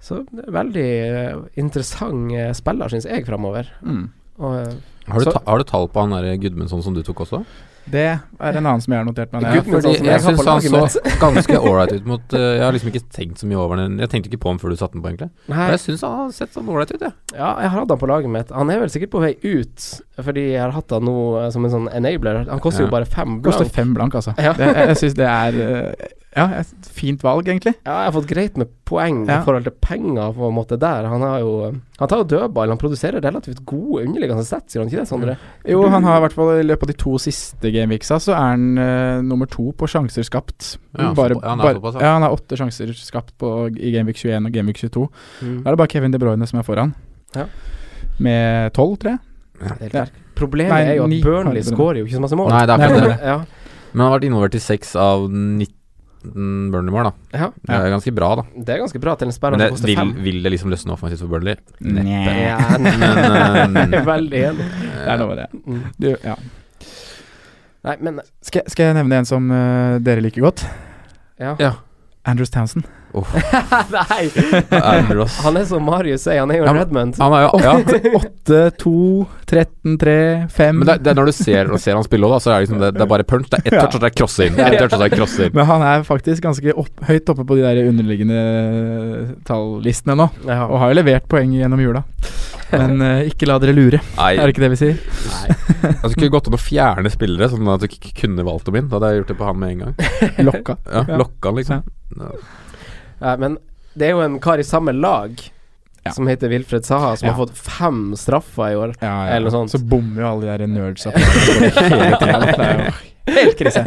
[0.00, 3.68] Så veldig eh, interessant eh, spiller, syns jeg, framover.
[3.84, 4.06] Mm.
[4.40, 4.78] Og, eh,
[5.10, 7.44] Har, du Så- ta, har du tall på han der Gudmundsson som du tok også?
[7.90, 8.20] Det er
[8.56, 9.42] en annen som jeg har notert meg.
[9.66, 13.02] Fordi jeg jeg syns han så ganske ålreit ut mot uh, Jeg har liksom ikke
[13.10, 13.96] tenkt så mye over den.
[13.98, 15.30] Jeg tenkte ikke på ham før du satte den på, egentlig.
[15.48, 17.12] nei, Men jeg syns han har sett sånn ålreit ut, jeg.
[17.34, 18.52] Ja, jeg har hatt han på laget mitt.
[18.54, 19.88] Han er vel sikkert på vei ut,
[20.20, 21.16] fordi jeg har hatt han nå
[21.56, 22.44] som en sånn enabler.
[22.52, 22.86] Han koster Ja.
[22.86, 23.74] jo bare fem Koster blank.
[23.80, 24.36] fem blank, altså.
[24.38, 24.52] Ja.
[24.52, 27.72] Det, jeg jeg syns det er øh, Ja, et fint valg, egentlig.
[27.82, 29.40] Ja, jeg har fått greit med poeng Ja.
[29.40, 31.08] i forhold til penger på en måte der.
[31.10, 34.88] Han har jo Han tar jo dødball, han produserer relativt gode underliggende sett, sier han
[34.88, 35.36] ikke det, Sondre?
[35.66, 38.46] Jo, han har i hvert fall i løpet av de to siste gameweeksa, så er
[38.54, 40.78] han uh, nummer to på sjanser skapt.
[40.96, 42.14] Ja, bare, ja, han er bare, ja.
[42.14, 45.08] han har åtte sjanser skapt på, i Gameweek 21 og Gameweek 22.
[45.42, 45.58] Mm.
[45.60, 46.94] Da er det bare Kevin De Bruyne som er foran.
[47.36, 47.44] Ja.
[48.18, 49.92] Med tolv, tror jeg.
[49.92, 50.06] Ja.
[50.38, 52.48] Problemet Nei, er jo at Burnley skårer jo ikke så masse mål.
[52.54, 53.36] Nei, det er akkurat det
[53.92, 55.79] Men han har vært involvert i seks av 19
[56.22, 57.12] Burnley-mål, da.
[57.32, 58.44] ja, Det er ganske bra, da.
[58.54, 60.12] det er ganske bra til en spiller Men det, vil, fem.
[60.26, 61.56] vil det liksom løsne offensivt for Burnley?
[61.80, 62.04] Nei.
[62.44, 64.70] Ja, Men, jeg eh, er veldig enig.
[64.84, 65.48] Det er noe med det.
[65.64, 65.82] Mm.
[65.96, 66.36] Du, ja.
[67.88, 70.66] Nei, men skal, skal jeg nevne en som uh, dere liker godt?
[71.40, 71.54] Ja.
[71.56, 71.72] Ja.
[72.28, 72.84] Andrews Townsend.
[73.96, 74.28] Nei!
[74.70, 77.18] Andrew Han er som Marius sier, han er jo Ja, Redmond.
[77.18, 77.74] Han er jo Ja.
[78.20, 78.92] 8, 2,
[79.50, 80.14] 13, 3,
[80.54, 82.82] 5 Men det, det når du ser, ser han spille òg, så er det liksom
[82.82, 83.50] det, det er bare punch.
[83.50, 84.60] Det er ett touch, og så er det crosse inn.
[84.60, 85.56] Ett touch, og så er det inn.
[85.58, 88.40] Men han er faktisk ganske opp, høyt oppe på de der underliggende
[89.48, 90.28] tallistene nå.
[90.46, 90.62] Ja.
[90.68, 92.04] Og har jo levert poeng gjennom jula.
[92.70, 94.98] Men uh, ikke la dere lure, Nei, er det ikke det vi sier?
[95.00, 98.78] altså, det skulle gått an å fjerne spillere, sånn at du ikke kunne valgt dem
[98.78, 98.90] inn.
[98.90, 99.94] Da hadde jeg gjort det på han med en gang.
[100.46, 100.78] Lokka.
[100.86, 101.18] Ja, Ja.
[101.18, 101.82] Lokka liksom.
[102.20, 102.30] Ja,
[103.36, 103.58] men
[103.96, 105.40] det er jo en kar i samme lag
[106.04, 106.12] Ja.
[106.16, 107.32] som heter Wilfred Saha, som Ja.
[107.34, 108.94] har fått fem straffer i år.
[109.02, 109.34] Ja, ja.
[109.36, 109.70] Eller noe sånt.
[109.74, 111.12] Så bommer jo alle de der nerdsa
[112.00, 112.94] er
[113.36, 113.82] helt krise.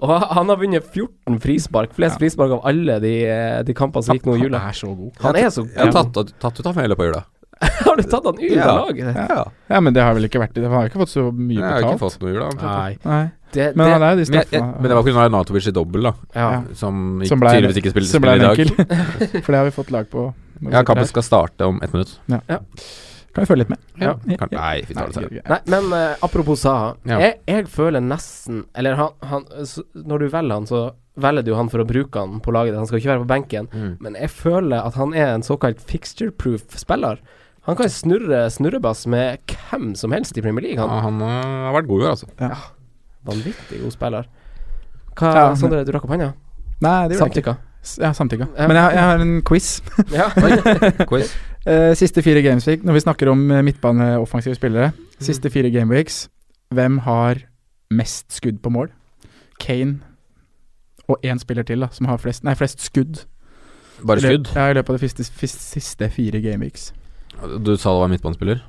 [0.00, 2.18] Og han- han har vunnet 14 frispark, flest Ja.
[2.18, 4.58] frispark av alle de, eh, de kampene som gikk nå i jula.
[4.58, 5.12] Han er så god.
[5.20, 7.24] Han er så Jeg har tatt, tatt ut av hele på jula.
[7.86, 8.66] Har du tatt han ut Ja.
[8.70, 9.14] av laget?
[9.16, 9.44] Ja.
[9.68, 10.64] Ja, men det har vel ikke vært det.
[10.66, 11.78] Han har ikke fått så mye betalt.
[11.78, 12.50] Jeg har ikke fått noe i jula.
[12.62, 12.90] Nei.
[13.04, 13.22] Nei.
[13.52, 15.24] Det, Men det, jo de Men, jeg, jeg, men det var pga.
[15.28, 16.12] Natovic i dobbel, da.
[16.34, 16.46] ja.
[16.54, 16.60] ja.
[16.78, 18.62] Som, ikke, Som ble- tydeligvis ikke spilte spill i dag.
[19.44, 20.26] For det har vi fått lag på.
[20.72, 22.14] Ja, kampen skal starte om ett minutt.
[22.30, 22.40] Ja
[23.32, 23.78] Kan vi følge litt med?
[24.00, 24.14] Ja.
[24.38, 25.58] Kan, nei, vi tar det senere.
[25.72, 26.94] Men uh, apropos Saha.
[27.08, 27.18] Ja.
[27.22, 29.46] Jeg, jeg føler nesten Eller han, han
[29.96, 30.82] Når du velger han, så
[31.20, 32.76] velger du han for å bruke han på laget.
[32.78, 33.68] Han skal ikke være på benken.
[33.72, 33.94] Mm.
[34.04, 37.20] Men jeg føler at han er en såkalt fixture-proof spiller.
[37.68, 40.82] Han kan snurre snurrebass med hvem som helst i Premier League.
[40.82, 42.26] Ja, Han han eh, har vært god i år, altså.
[43.22, 44.30] Vanvittig god spiller.
[45.14, 46.32] Hva, Ja, Sondre, du rakk opp hånda?
[46.82, 47.54] Nei, det gjorde jeg ikke.
[47.54, 47.54] Samtykka?
[48.02, 48.46] Ja, samtykka.
[48.56, 48.66] Ja.
[48.70, 49.82] Men jeg, jeg har en quiz.
[50.18, 50.28] Ja.
[51.10, 51.34] Quiz.
[51.66, 54.90] Eh, siste fire gameweek, når vi snakker om uh, midtbaneoffensive spillere.
[55.22, 56.28] Siste fire gameweeks.
[56.74, 57.38] hvem har
[57.90, 58.88] mest skudd på mål?
[59.60, 60.00] Kane
[61.08, 63.26] og én spiller til, da, som har flest Nei, flest skudd.
[64.06, 64.48] Bare skudd?
[64.56, 66.92] Ja, i løpet av de siste, siste fire gameweeks.
[67.42, 68.62] Du sa det var midtbanespiller?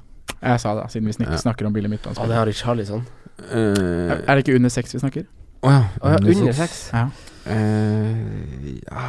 [0.44, 1.38] Jeg sa det, siden vi snik Ja.
[1.38, 3.06] snakker om billig Ja, det har Richarlison.
[3.52, 5.26] Eh, Er er det ikke under seks vi snakker?
[5.64, 5.84] Å ja.
[6.02, 6.90] Oh, ja, under seks.
[6.94, 7.08] Ja.
[7.48, 9.06] Uh, ja.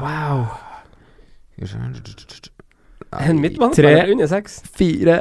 [0.00, 0.46] Wow.
[3.20, 4.62] En midtbanespiller under seks?
[4.72, 5.20] Fire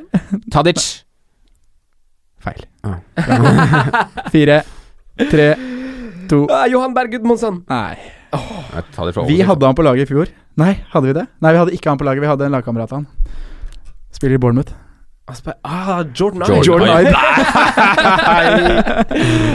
[0.52, 1.04] Tadic!
[2.42, 2.64] Feil.
[2.84, 2.98] Ah.
[4.34, 4.62] Fire,
[5.30, 5.56] tre,
[6.30, 7.64] to Ah, Johan Berg Gudmundsson!
[7.70, 7.98] Nei.
[8.34, 9.26] Oh.
[9.28, 10.32] Vi hadde han på laget i fjor.
[10.58, 11.26] Nei, hadde vi det?
[11.44, 12.24] Nei, vi hadde ikke han på laget.
[12.24, 13.08] Vi hadde en lagkamerat av han.
[14.12, 14.74] Spiller i Bournemouth.
[15.64, 16.66] Ah, Jordan Jordan Ibe.
[16.66, 17.12] Jordan Ibe.
[18.28, 18.44] Nei!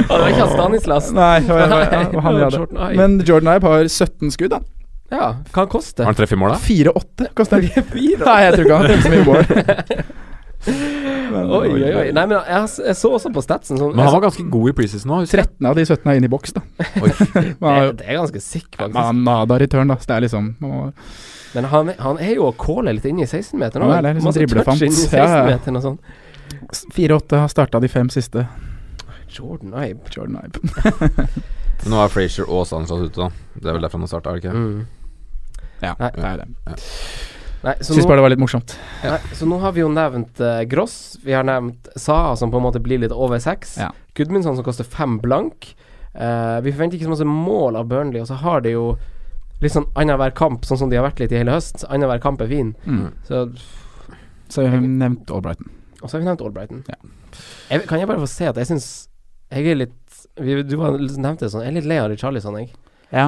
[0.07, 1.11] Det var ikke han Stanislas.
[1.13, 2.49] Nei, det var, det var, ja, han hadde.
[2.57, 4.63] Jordan Men Jordan Ibe har 17 skudd, da.
[5.13, 6.61] Ja, hva han koster Har han treff i mål, da?
[6.63, 7.67] 4-8 koster.
[7.93, 8.23] Fire.
[8.25, 9.43] Nei, jeg tror ikke han har så mye mål.
[10.67, 12.05] Men- Oi, oi, oi.
[12.17, 14.75] Nei, men jeg, jeg så også på statsen sånn Men han var ganske god i
[14.79, 15.19] preseason nå.
[15.27, 16.63] 13 av de 17 er inne i boks, da.
[17.63, 19.01] Man det, det er ganske sick, man faktisk.
[19.03, 19.97] har nada return, da.
[20.01, 20.87] Så det er liksom man må,
[21.57, 23.87] Men han, han er jo å calle litt inne i 16-meteren.
[23.87, 24.83] Han er det, liksom driblefant.
[24.87, 25.29] Inn i Ja, ja.
[25.43, 25.99] 16-meteren og sånn.
[26.97, 28.47] 4-8 har starta de fem siste.
[29.37, 30.11] Jordan Ibe.
[30.15, 31.27] Jordan Ibe.
[31.91, 33.31] Nå er Frazier og Sanchez ute, da.
[33.61, 34.57] Det er vel derfor han har starta, er det ikke?
[34.57, 34.87] Mm.
[35.83, 36.11] Ja, Nei.
[36.17, 36.77] det er det.
[37.65, 38.77] Nei, så Syns bare det var litt morsomt.
[39.03, 41.17] nei, så nå har vi jo nevnt uh, Gross.
[41.25, 43.77] Vi har nevnt Saha, som på en måte blir litt over seks.
[43.81, 43.91] Ja.
[44.15, 45.73] Gudmundsson, som koster fem blank.
[46.15, 48.87] Uh, vi forventer ikke så masse mål av Burnley, og så har de jo
[49.63, 51.85] litt sånn annenhver kamp, sånn som de har vært litt i hele høst.
[51.89, 52.75] Annenhver kamp er fin.
[52.85, 53.09] Mm.
[53.29, 53.47] Så
[54.53, 55.73] Så har vi nevnt Albrighton.
[56.03, 56.85] Og så har vi nevnt Albrighton.
[56.89, 56.99] Ja.
[57.71, 58.85] Jeg, kan jeg bare få se at jeg syns
[59.53, 62.57] Jeg er litt vi, Du var, nevnte det sånn, jeg er litt lei av Richarlison,
[62.61, 62.71] jeg.
[63.11, 63.27] Ja.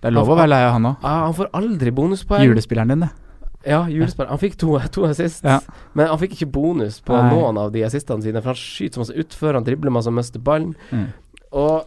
[0.00, 1.04] Det er lov å være lei av han òg.
[1.06, 2.44] Ah, han får aldri bonuspoeng.
[2.44, 3.25] Julespilleren din, det.
[3.66, 4.28] Ja, julespark.
[4.30, 5.58] Han fikk to, to assist, Ja.
[5.94, 7.30] men han fikk ikke bonus på Nei.
[7.34, 10.14] noen av de assistene sine, for han skyter så masse utfør, han dribler masse og
[10.18, 10.74] mister ballen.
[10.92, 11.08] Mm.
[11.52, 11.86] Og,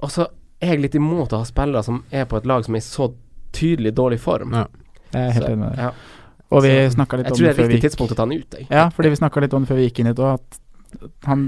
[0.00, 0.26] og så
[0.60, 2.86] er jeg litt imot å ha spillere som er på et lag som er i
[2.86, 3.10] så
[3.56, 4.52] tydelig dårlig form.
[4.56, 4.66] Ja.
[5.12, 5.84] Jeg er helt enig med deg.
[5.88, 5.92] ja.
[6.50, 8.12] Og vi snakka litt Jeg om tror det det er et det er riktig tidspunkt
[8.12, 8.64] å ta han ut, jeg.
[8.74, 10.58] Ja, fordi vi snakka litt om det før vi gikk inn hit òg, at
[11.28, 11.44] han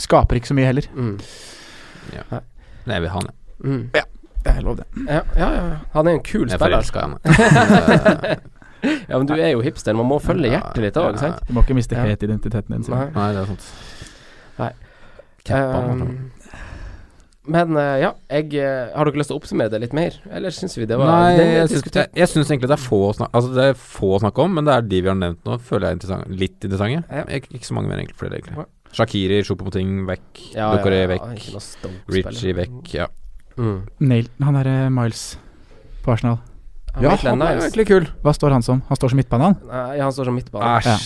[0.00, 0.86] skaper ikke så mye heller.
[0.96, 1.18] Mm.
[2.30, 3.68] Nei, jeg vil ha han, jeg.
[3.68, 3.82] Mm.
[4.40, 4.86] Det er lov, det.
[5.04, 5.76] Ja, ja, ja.
[5.92, 6.80] Han er en kul Jeg er spiller.
[6.80, 8.40] forelska i han.
[8.82, 11.40] Ja, men du er jo hipster, man må følge hjertet litt òg, sant?
[11.48, 12.04] Du må ikke miste Ja.
[12.08, 12.84] helt identiteten din.
[12.88, 13.06] Nei.
[13.14, 13.72] Nei, det er sant.
[14.60, 14.72] Nei.
[15.44, 16.30] Cappa Um,
[17.50, 20.16] men eh, ja, jeg eh, Har dere lyst til å oppsummere det litt mer?
[20.30, 22.98] Eller syns vi det var Nei, jeg syns, jeg, jeg syns egentlig det er få
[23.08, 25.16] å snakke Altså det er få å snakke om, men det er de vi har
[25.18, 27.00] nevnt nå, føler jeg er interessant, litt interessante.
[27.08, 27.24] Ja.
[27.40, 28.18] Ikke, ikke så mange mer, egentlig.
[28.20, 28.58] Flere, egentlig.
[28.60, 28.66] Ja.
[29.00, 30.44] Shakiri, Choupo-Moting vekk.
[30.52, 31.48] Ja, Dokore ja, ja, vekk.
[31.64, 32.28] Stoke-spiller.
[32.28, 32.92] Richie vekk.
[32.98, 33.08] Ja.
[33.56, 33.80] Mm.
[34.12, 35.24] Nail, han derre Miles
[36.04, 36.40] på Arsenal.
[37.00, 38.08] Han ja, han er jo egentlig kul.
[38.24, 38.80] Hva står han som?
[38.88, 39.56] Han står som midtbane, han?
[39.70, 40.72] Nei, ja, han står som midtbane.
[40.78, 40.88] Æsj.
[40.90, 40.96] Ja.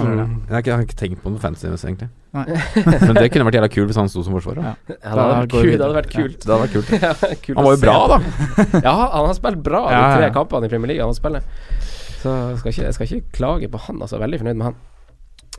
[0.00, 0.18] Mm.
[0.46, 2.08] Jeg, har ikke, jeg har ikke tenkt på noe fancy egentlig.
[2.30, 4.68] Men det kunne vært jævla kult hvis han sto som forsvarer.
[4.68, 4.74] Ja.
[4.94, 5.72] Ja, det hadde vært kult.
[5.72, 6.38] Det hadde vært kult.
[6.44, 7.42] Det hadde vært kult.
[7.46, 8.20] Kult Han var jo bra, da.
[8.84, 11.08] Ja, han har spilt bra de tre kampene i Premier League.
[11.10, 11.44] Han spiller
[12.20, 14.20] Så jeg skal, ikke, jeg skal ikke klage på han, altså.
[14.22, 14.78] Veldig fornøyd med han.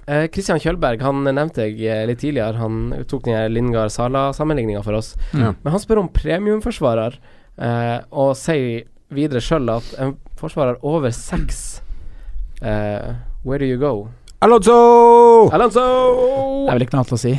[0.07, 2.57] Eh, Christian Kjølberg han nevnte jeg eh, litt tidligere.
[2.61, 5.13] Han tok den her Lingard Sala-sammenligninga for oss.
[5.35, 5.53] Mm.
[5.61, 7.19] Men han spør om premiumforsvarer,
[7.61, 11.81] eh, og sier videre sjøl at en forsvarer over seks
[12.63, 14.09] uh, Where do you go?
[14.41, 15.49] Alonso!
[15.53, 15.85] Alonso!
[16.65, 17.33] Det er vel ikke noe annet å si.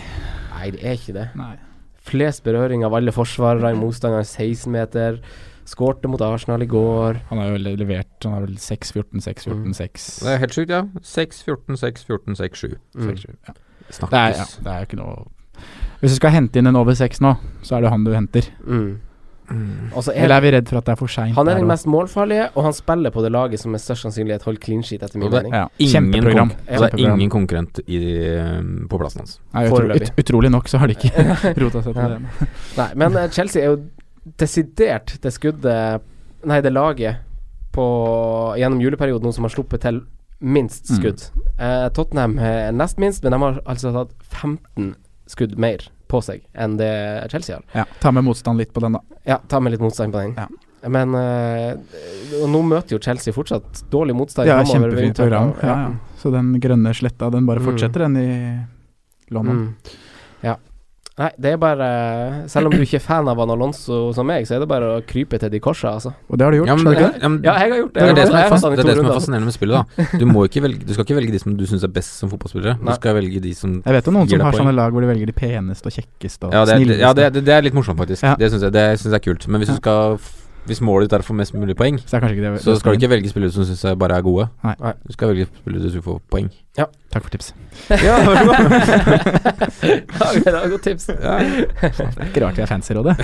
[0.52, 1.28] Nei, det er ikke det.
[1.38, 1.54] Nei.
[2.02, 5.20] Flest berøring av alle forsvarere i motstanderen 16-meter.
[5.70, 7.20] Skårte mot Arsenal i går.
[7.28, 10.82] Han har jo levert Han har vel 6-14, 6-14, 6 Det er helt sjukt, ja.
[11.06, 12.74] 6, 14, 6, 14, 6, 7.
[12.98, 13.12] Mm.
[13.46, 13.54] ja.
[13.92, 15.14] Det er, ja, det er jo ikke noe
[16.00, 18.48] Hvis du skal hente inn en over 6 nå, så er det han du henter.
[18.66, 18.98] Mm.
[19.94, 21.34] Og så er Eller er vi redd for at det er for seint?
[21.36, 24.42] han er den mest målfarlige, og han spiller på det laget som med størst sannsynlighet
[24.42, 25.52] holder clean sheet, etter min det- mening.
[25.52, 25.66] ja.
[25.78, 26.48] Ingen, Kjempeprogram.
[26.48, 27.18] det er Kjempeprogram.
[27.20, 28.00] ingen konkurrent i,
[28.38, 29.38] um, på plassen hans.
[29.54, 31.12] Nei, utro, ut, utrolig nok så har de ikke
[31.62, 32.08] rota seg til Ja.
[32.08, 32.48] det.
[32.80, 33.82] Nei, men eh, Chelsea er jo
[34.38, 36.00] desidert det skuddet
[36.44, 37.16] Nei, det laget
[37.72, 37.84] på
[38.58, 40.00] gjennom juleperioden som har sluppet til
[40.42, 40.96] minst Mm.
[40.98, 41.22] skudd.
[41.58, 44.96] Eh, Tottenham er nest minst, men de har altså tatt 15
[45.32, 46.90] skudd mer på seg enn det
[47.32, 47.64] Chelsea har.
[47.74, 49.00] Ja, ta med motstand litt på den, da.
[49.28, 50.34] Ja, ta med litt motstand på den.
[50.36, 50.48] Ja.
[50.92, 54.48] Men og nå møter jo Chelsea fortsatt dårlig motstand.
[54.50, 55.52] Ja, kjempefint program.
[55.62, 55.90] Ja, ja.
[56.18, 57.68] Så den grønne sletta, den bare Mm.
[57.70, 59.56] fortsetter, den i London.
[59.56, 59.74] Mm.
[60.42, 60.56] Ja.
[61.20, 61.86] Nei, det er bare
[62.48, 64.86] Selv om du ikke er fan av han Alonso som meg, så er det bare
[64.94, 66.14] å krype til de korsa, altså.
[66.32, 67.28] Og det har du gjort, Ja, men, ikke ja, det?
[67.28, 68.00] men, Ja, jeg har gjort det.
[68.00, 69.10] det er det som er, Jeg har fas, hatt han i det er, det som
[69.10, 70.06] er fascinerende med spillet, da.
[70.22, 72.32] Du, må ikke velge, du skal ikke velge de som du syns er best som
[72.32, 72.78] fotballspillere.
[72.80, 75.10] Du skal velge de som Jeg vet jo noen som har sånne lag hvor de
[75.12, 77.04] velger de peneste og kjekkeste og Ja, det er, snilleste.
[77.04, 78.24] ja det, det, er litt morsomt, faktisk.
[78.24, 78.32] Ja.
[78.40, 79.48] Det syns jeg, synes jeg er kult.
[79.52, 80.16] Men hvis du skal
[80.66, 82.94] Hvis målet ditt er å få mest mulig poeng, Så er ikke det så skal
[82.94, 84.44] du ikke velge spillere som syns jeg bare er gode.
[84.62, 84.74] Nei.
[84.78, 84.92] Nei.
[85.08, 86.50] Du skal velge spillere som får poeng.
[86.78, 86.86] Ja.
[87.10, 87.50] Takk for tips.
[88.06, 88.60] Ja, vær så god.
[90.44, 91.06] det var godt tips.
[91.10, 93.16] Det er ikke rart vi er fans i rådet.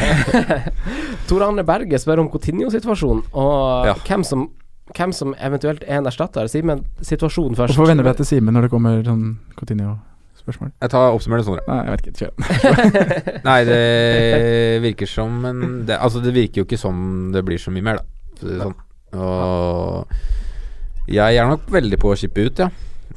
[1.31, 3.95] Tor Arne Berge spør om Coutinho-situasjonen, og Ja.
[4.09, 4.49] hvem, som,
[4.97, 6.49] hvem som eventuelt er en erstatter.
[6.51, 7.77] Simen, situasjonen først.
[7.77, 9.39] Hvorfor vender vi deg til Simen når det kommer sånn
[10.49, 10.73] Coutinho-spørsmål?
[10.81, 11.63] Jeg tar oppsummer det, Sondre.
[11.69, 12.17] Nei, jeg vet ikke.
[12.19, 12.33] Kjør.
[13.49, 17.73] Nei, det virker som en det, Altså, det virker jo ikke som det blir så
[17.75, 18.05] mye mer, da.
[18.39, 18.77] For å si det sånn.
[19.19, 20.07] Og
[21.09, 22.69] jeg er nok veldig på å shippe ut, ja.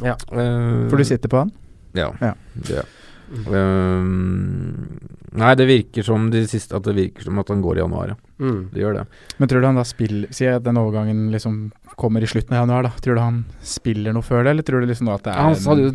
[0.02, 0.15] Ja.
[0.32, 1.52] Uh, For du sitter på han?
[1.98, 2.10] Ja.
[2.22, 2.34] Ja.
[2.56, 2.98] Det gjør.
[3.32, 5.00] Um,
[5.39, 8.12] nei, det virker som de siste At det virker som at han går i januar,
[8.12, 8.17] ja.
[8.41, 8.62] Mm.
[8.73, 9.06] Det gjør det.
[9.38, 11.60] Men tror du han da spiller Si at den overgangen liksom
[12.01, 12.91] kommer i slutten av januar, da.
[13.04, 15.41] Tror du han spiller noe før det, eller tror du liksom da at det er
[15.45, 15.91] Han sa hadde jo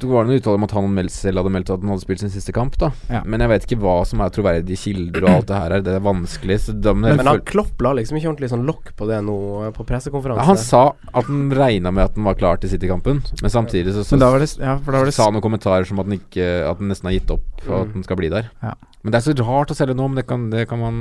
[0.00, 2.20] Det var noen uttaler om at han meldt, selv hadde meldt at han hadde spilt
[2.22, 2.88] sin siste kamp, da.
[3.12, 3.20] Ja.
[3.28, 5.82] Men jeg vet ikke hva som er troverdige kilder og alt det her er.
[5.84, 6.56] Det er vanskelig.
[6.66, 9.36] Så da, men, Men han Klopp la liksom ikke ordentlig sånn lokk på det nå
[9.66, 10.46] eh, på pressekonferanse.
[10.48, 14.04] han sa at han regna med at han var klar til City-kampen, men samtidig så,
[14.08, 16.00] så Men da var det Ja, for da var det sa han noen kommentarer som
[16.00, 17.92] at han ikke At han nesten har gitt opp for at Mm.
[17.94, 18.50] han skal bli der.
[18.64, 18.72] Ja.
[19.02, 20.96] Men det er så rart å selge nå, men det kan, det kan man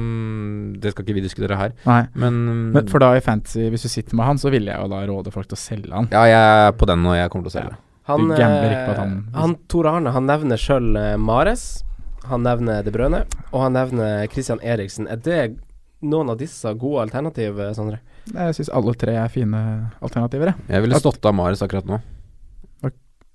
[0.80, 1.72] Det skal ikke vi diskutere her.
[1.86, 2.04] Nei.
[2.14, 4.88] Men, Men for da i fantasy, hvis du sitter med han, så ville jeg jo
[4.92, 6.08] da råde folk til å selge han.
[6.14, 7.78] Ja, jeg er på den, og jeg kommer til å selge.
[8.08, 11.84] Han, Du gambler ikke på at eh, han- han Tor Arne han nevner sjøl Mares.
[12.30, 15.08] Han nevner De Brøne, og han nevner Christian Eriksen.
[15.10, 15.58] Er det
[16.04, 18.00] noen av disse gode alternativ, eh, Sondre?
[18.34, 20.56] Jeg syns alle tre er fine alternativer, jeg.
[20.70, 22.00] Jeg ville stått av Mares akkurat nå.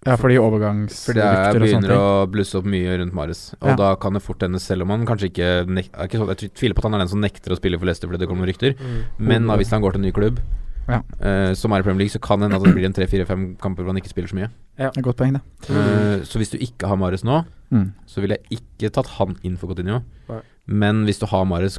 [0.04, 3.54] Ja, fordi overgangsrykter og sånne begynner å blusse opp mye rundt Mares.
[3.60, 3.76] Og Ja.
[3.76, 6.54] da kan det fort hende, selv om han kanskje ikke, nek er ikke sånn, Jeg
[6.54, 8.46] tviler på at han er den som nekter å spille for Leicester fordi det kommer
[8.50, 9.04] rykter, mm.
[9.18, 10.40] Men da, hvis han går til en ny klubb,
[10.88, 10.98] Ja.
[11.22, 13.56] uh, som er i Premier League, så kan det hende at det blir en tre-fire-fem
[13.58, 14.50] kamper hvor han ikke spiller så mye.
[14.76, 15.70] Det er godt poeng, det.
[15.70, 17.92] Uh, så hvis du ikke har Mares nå, Mm.
[18.06, 20.02] så ville jeg ikke tatt han inn for Cotinio.
[20.66, 21.78] Men hvis du har Mares,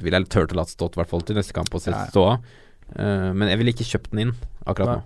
[0.00, 1.98] ville jeg turt å la stått i hvert fall til neste kamp og se Ja,
[1.98, 2.06] ja.
[2.06, 2.38] stå av.
[2.96, 4.32] Eh, men jeg ville ikke kjøpt den inn
[4.66, 4.96] akkurat Nei.
[4.96, 5.02] nå.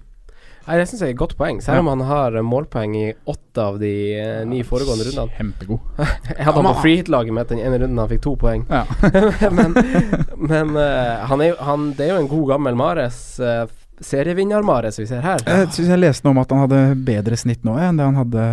[0.71, 3.07] Nei, Det syns jeg er et godt poeng, selv om han har eh, målpoeng i
[3.27, 5.35] åtte av de eh, ni foregående rundene.
[5.41, 5.81] Kjempegod.
[5.99, 8.63] Jeg hadde han på freehit-laget mitt den ene runden han fikk to poeng.
[8.71, 8.85] Ja.
[9.59, 9.75] men
[10.39, 13.19] men eh, han er jo, han, det er jo en god gammel Mares.
[13.43, 13.67] Uh,
[14.01, 15.43] Serievinner-Mares vi ser her.
[15.45, 18.17] Jeg syns jeg leste noe om at han hadde bedre snitt nå enn det han
[18.23, 18.47] hadde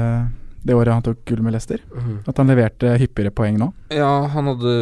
[0.67, 1.79] det året han tok gull med Leicester.
[1.93, 2.17] Mhm.
[2.27, 3.69] At han leverte hyppigere poeng nå.
[3.93, 4.73] Ja, han hadde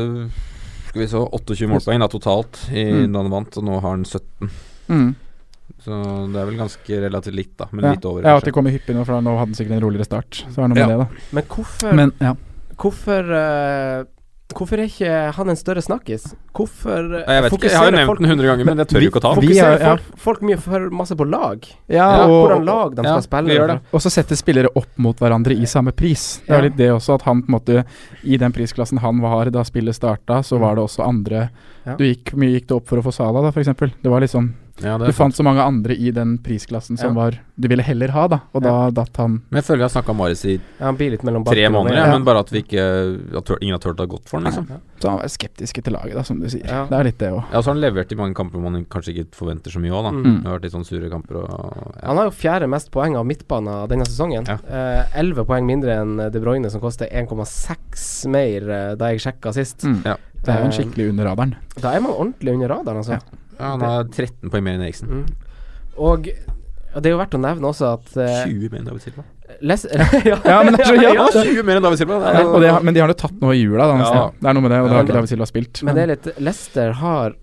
[0.87, 3.11] Skal vi så 28 målpoeng da totalt i, Mm.
[3.13, 4.49] da han vant, og nå har han 17.
[5.85, 5.93] Så
[6.33, 7.67] det er vel ganske relativt litt, da.
[7.71, 7.91] Men Ja.
[7.93, 10.05] litt over, ja, at de kommer hyppig nå, for nå hadde han sikkert en roligere
[10.09, 10.43] start.
[10.49, 10.87] Så er det noe Ja.
[10.87, 11.95] med det, Men hvorfor da.
[11.95, 12.33] Men ja.
[12.75, 13.31] Hvorfor
[14.01, 14.03] uh,
[14.55, 16.35] Hvorfor er ikke han en større snakkis?
[16.53, 18.87] Hvorfor eh, Jeg vet ikke, jeg har jo nevnt folk- den 100 ganger, men jeg
[18.87, 19.41] tør jo ikke å ta den.
[19.41, 19.95] Vi Fokuserer ja.
[19.95, 21.65] folk, folk mye for masse på lag?
[21.89, 23.55] Ja, Ja, og, hvordan lag de ja, skal spille.
[23.57, 23.79] gjør det.
[23.91, 26.41] og så setter spillere opp mot hverandre i samme pris.
[26.45, 26.61] Det er Ja.
[26.61, 27.85] litt det også, at han på en måte
[28.23, 31.49] I den prisklassen han var da spillet starta, så var det også andre
[31.85, 31.95] Ja.
[31.95, 33.75] Du gikk mye gikk det opp for å få Sala, da, f.eks.?
[34.01, 37.21] Det var liksom Ja, Du fant så mange andre i den prisklassen som Ja.
[37.21, 38.39] var du ville heller ha, da.
[38.53, 42.11] Og da datt han Men jeg føler jeg har snakka om Maris i tre måneder,
[42.11, 44.67] men bare at vi ikke at ingen har turt å ha gått for han liksom.
[44.99, 46.65] Så han var skeptiske til laget, da, som du sier.
[46.67, 46.85] Ja.
[46.89, 47.43] Det er litt det òg.
[47.53, 50.03] Ja, så har han levert i mange kamper man kanskje ikke forventer så mye òg,
[50.03, 50.11] da.
[50.11, 50.41] Mm.
[50.43, 52.07] Det har vært litt sånn sure kamper og ja.
[52.07, 54.45] Han har jo fjerde mest poeng av midtbanen denne sesongen.
[54.47, 54.57] Ja.
[54.67, 59.53] Eh, Elleve poeng mindre enn De Bruyne, som koster 1,6 mer eh, da jeg sjekka
[59.55, 59.83] sist.
[59.87, 60.01] Mm.
[60.05, 60.17] Ja.
[60.45, 61.55] Det er jo en Eh, skikkelig under radaren.
[61.81, 63.13] Da er man ordentlig under radaren, altså.
[63.17, 63.19] Ja.
[63.57, 65.11] Ja, han har 13 poeng mer enn Eriksen.
[65.11, 65.25] Mm.
[66.05, 66.29] Og
[66.95, 69.25] det er jo verdt å nevne også at uh, 20 mer enn David Silva.
[69.67, 69.85] Les
[70.29, 70.37] ja.
[70.47, 72.19] Ja, men det er så Ja, ja, 20 mer enn David Silva!
[72.23, 73.97] Er Ja, og det, men de har jo tatt noe i jula, da.
[74.01, 74.23] Ja.
[74.39, 75.81] Det er noe med det, og det har ikke David Silva spilt.
[75.85, 77.35] Men det er litt Leicester har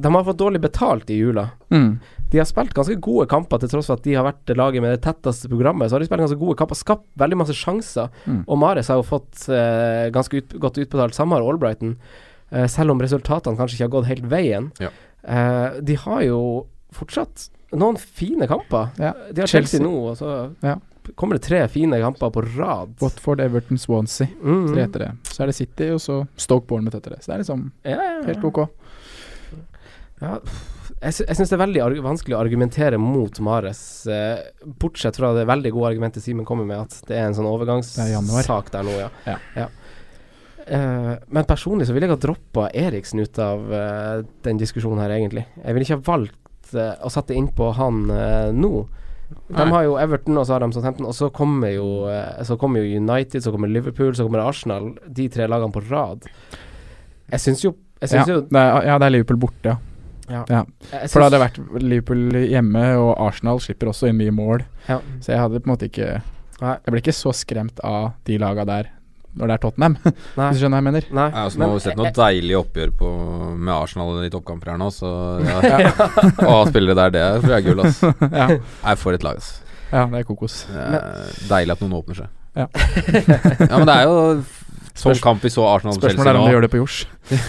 [0.00, 1.50] De har fått dårlig betalt i jula.
[1.74, 1.94] mm.
[2.32, 4.90] De har spilt ganske gode kamper, til tross for at de har vært laget med
[4.90, 5.86] det tetteste programmet.
[5.86, 8.08] Så har de spilt ganske gode kamper, skapt veldig masse sjanser.
[8.24, 8.40] Mm.
[8.48, 11.14] Og Mares har jo fått uh, ganske ut, godt utbetalt.
[11.14, 11.92] Samme har Albrighton.
[12.50, 14.72] Uh, selv om resultatene kanskje ikke har gått helt veien.
[14.82, 14.90] Ja.
[15.26, 16.40] Eh, de har jo
[16.94, 18.90] fortsatt noen fine kamper.
[19.00, 19.12] Ja.
[19.32, 19.86] De har Chelsea, Chelsea.
[19.86, 20.76] nå, og så Ja.
[21.16, 22.94] kommer det tre fine kamper på rad.
[23.00, 24.28] Watford, Everton, Swansea.
[24.42, 24.72] Mm.
[24.72, 25.10] Tre etter det.
[25.24, 27.22] Så er det City, og så Stoke Bournemouth etter det.
[27.24, 28.68] Så det er liksom Ja, helt ok.
[30.22, 30.38] Ja,
[31.02, 34.38] jeg, sy syns det er veldig vanskelig å argumentere mot Mares, eh,
[34.80, 37.56] bortsett fra det veldig gode argumentet Simen kommer med, at det er en sånn er
[37.58, 38.94] overgangssak der nå,
[39.26, 39.36] ja.
[39.56, 39.66] Ja.
[40.66, 45.12] Eh, men personlig så ville jeg ha droppa Eriksen ut av uh, den diskusjonen her,
[45.12, 45.44] egentlig.
[45.60, 48.04] Jeg ville ikke ha valgt uh, å sette innpå han
[48.56, 48.74] nå.
[49.48, 49.70] De Nei.
[49.72, 52.06] har jo Everton, og så har de Southampton, og så kommer jo
[52.44, 54.92] Så kommer jo United, så kommer Liverpool, så kommer Arsenal.
[55.08, 56.28] De tre lagene på rad.
[57.32, 59.76] Jeg syns jo jeg Ja, jo det er, ja, det er Liverpool borte, ja.
[60.28, 60.42] Ja.
[60.48, 60.60] ja.
[61.08, 64.64] For da hadde det vært Liverpool hjemme, og Arsenal slipper også inn mye mål.
[64.88, 65.00] Ja.
[65.24, 66.10] Så jeg hadde på en måte ikke.
[66.60, 68.92] Jeg ble ikke så skremt av de laga der
[69.34, 69.96] når det er Tottenham.
[70.04, 70.12] Nei.
[70.48, 71.08] Hvis du skjønner hva jeg mener?
[71.18, 71.26] Nei.
[71.26, 73.12] Ja, altså, nå har vi sett noe eh, deilig oppgjør på,
[73.58, 75.12] med Arsenal i toppkamper her nå, så
[75.44, 75.90] ja.
[76.52, 78.02] Å, spillere der, det tror jeg er gull, ass.
[78.40, 78.48] ja.
[78.54, 79.52] Jeg får et lag, ass.
[79.90, 80.60] ja, det er kokos.
[80.70, 82.32] Det er deilig at noen åpner seg.
[82.54, 82.68] Ja.
[82.70, 84.18] ja, men det er jo
[84.94, 86.46] sånn kamp vi så Spørsmålet Arsenal-Chelsea er om nå.
[86.46, 86.98] de gjør det på jords.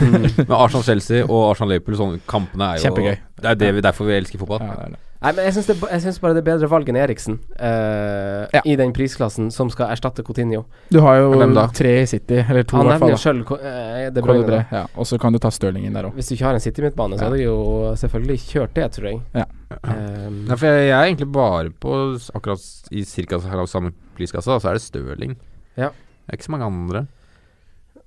[0.01, 3.19] men Arsenal-Chelsea og Arsenal-Liverpool, sånne kampene er jo Kjempegøy.
[3.43, 4.65] Det er det vi, derfor vi elsker fotball.
[4.65, 5.04] Ja, det er det.
[5.25, 8.43] Nei, men jeg syns, det, jeg syns bare det er bedre valg enn Eriksen eh,
[8.53, 8.61] Ja.
[8.61, 10.65] i den prisklassen som skal erstatte Coutinho.
[10.93, 11.31] Du har jo
[11.73, 13.09] tre i City, eller to i Han hvert fall.
[13.09, 13.23] nevner jo da.
[13.23, 14.59] sjøl eh, De Bruyne.
[14.69, 16.13] Ja, og så kan du ta Stirling inn der òg.
[16.19, 17.29] Hvis du ikke har en City-midtbane, så Ja.
[17.31, 17.57] hadde du jo
[17.97, 19.21] selvfølgelig kjørt det, tror jeg.
[19.33, 19.45] Ja.
[19.81, 21.95] Um, Nei, for jeg, jeg er egentlig bare på
[22.37, 22.61] akkurat
[22.91, 25.35] i cirka samme priskasse, da, så er det Stirling.
[25.75, 25.89] Ja.
[25.89, 27.07] Det er ikke så mange andre.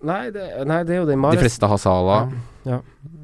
[0.06, 2.30] nei, det, nei, det er jo den De Mares fleste har Sala.
[2.64, 2.78] Ja.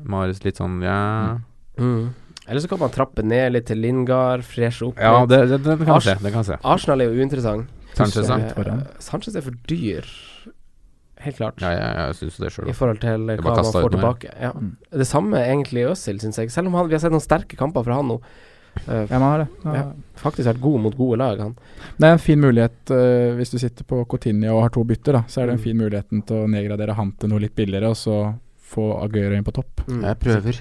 [0.05, 1.39] Mares litt sånn, ja
[1.79, 2.09] mm.
[2.49, 5.31] Eller så kan man trappe ned litt til Lingard, freshe opp Ja, litt.
[5.31, 6.15] det, det, det kan Ars- se.
[6.21, 6.59] Det kan se.
[6.63, 7.69] Arsenal er jo uinteressant.
[7.95, 8.29] Sanchez.
[8.29, 8.81] Eh.
[9.01, 10.05] Sanchez er for dyr,
[11.25, 11.61] helt klart.
[11.63, 12.69] Ja, jeg, jeg syns det sjøl.
[12.69, 14.33] I forhold til hva man får tilbake.
[14.43, 14.51] Ja.
[14.53, 14.73] Mm.
[14.93, 16.51] Det samme egentlig i Øzil, syns jeg.
[16.53, 18.19] Selv om han, vi har sett noen sterke kamper fra han nå.
[18.89, 19.49] Uh, Ja, man har det.
[19.65, 19.73] Ja.
[19.79, 19.85] Ja.
[20.19, 21.53] faktisk vært god mot gode lag, han.
[21.97, 25.21] Det er en fin mulighet uh, hvis du sitter på Coutinho og har to bytter,
[25.21, 25.23] da.
[25.31, 25.65] Så er det en Mm.
[25.69, 28.35] fin muligheten til å nedgradere han til noe litt billigere, og så
[28.75, 29.85] få Aguero inn på topp.
[29.89, 30.03] Mm.
[30.09, 30.61] Jeg prøver.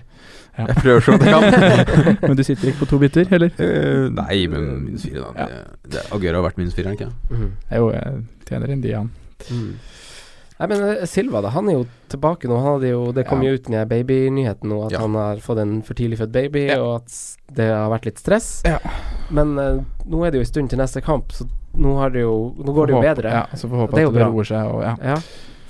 [0.57, 0.67] Ja.
[0.69, 2.17] Jeg prøver så godt jeg kan.
[2.27, 3.53] Men du sitter ikke på to bytter, heller?
[3.57, 5.47] Uh, nei, men minus fire, da.
[5.49, 7.33] Det, det, Aguero har vært minus fire, ikke sant?
[7.33, 7.49] Mm.
[7.73, 9.09] Jo, jeg tjener inn de, han.
[9.49, 9.71] Mm.
[10.59, 11.49] Nei, men eh, Silva, da.
[11.55, 12.59] Han er jo tilbake nå.
[12.61, 13.49] Han hadde jo, det kom Ja.
[13.49, 15.01] jo ut den babynyheten nå, at Ja.
[15.01, 16.77] han har fått en for tidlig født baby, Ja.
[16.83, 17.17] og at
[17.57, 18.61] det har vært litt stress.
[18.69, 18.77] Ja.
[19.33, 22.21] Men uh, nå er det jo en stund til neste kamp, så nå, har det
[22.21, 23.33] jo, nå går det jo bedre.
[23.33, 24.69] Ja, så får håpe at det, det roer seg.
[24.69, 24.93] Og, ja.
[25.01, 25.17] Ja,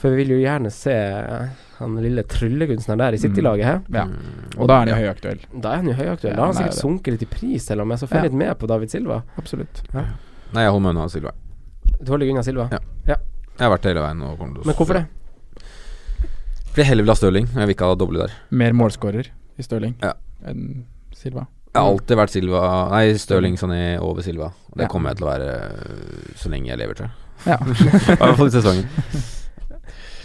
[0.02, 1.48] for vi vil jo gjerne se eh,
[1.84, 3.80] han lille tryllekunstneren der i City-laget her.
[3.94, 4.06] Ja.
[4.10, 4.58] Mm.
[4.58, 5.40] Og da er han jo høyaktuell.
[5.62, 6.34] Da er han jo høyaktuell.
[6.34, 8.24] Ja, da har han er sikkert sunket litt i pris, til og med, så følg
[8.24, 8.30] Ja.
[8.30, 9.22] litt med på David Silva.
[9.38, 9.84] Absolutt.
[9.94, 10.06] Nei,
[10.64, 11.32] jeg holder meg unna Silva.
[12.02, 12.70] Du holder deg unna Silva?
[12.72, 12.80] Ja.
[13.54, 14.22] Jeg har vært hele veien.
[14.26, 15.06] Og kommer til å Men hvorfor det?
[16.74, 17.48] Fordi jeg heller vil ha Stirling.
[17.54, 18.32] Jeg vil ikke ha doble der.
[18.50, 19.28] Mer målskårer
[19.58, 20.14] i Stirling Ja.
[20.46, 21.46] enn Silva.
[21.74, 24.52] Jeg har alltid vært Silva Nei, Stirling Sané over Silva.
[24.76, 24.88] Det Ja.
[24.88, 27.14] kommer jeg til å være så lenge jeg lever, tror jeg.
[27.46, 27.58] Ja.
[28.14, 28.88] I hvert fall i sesongen.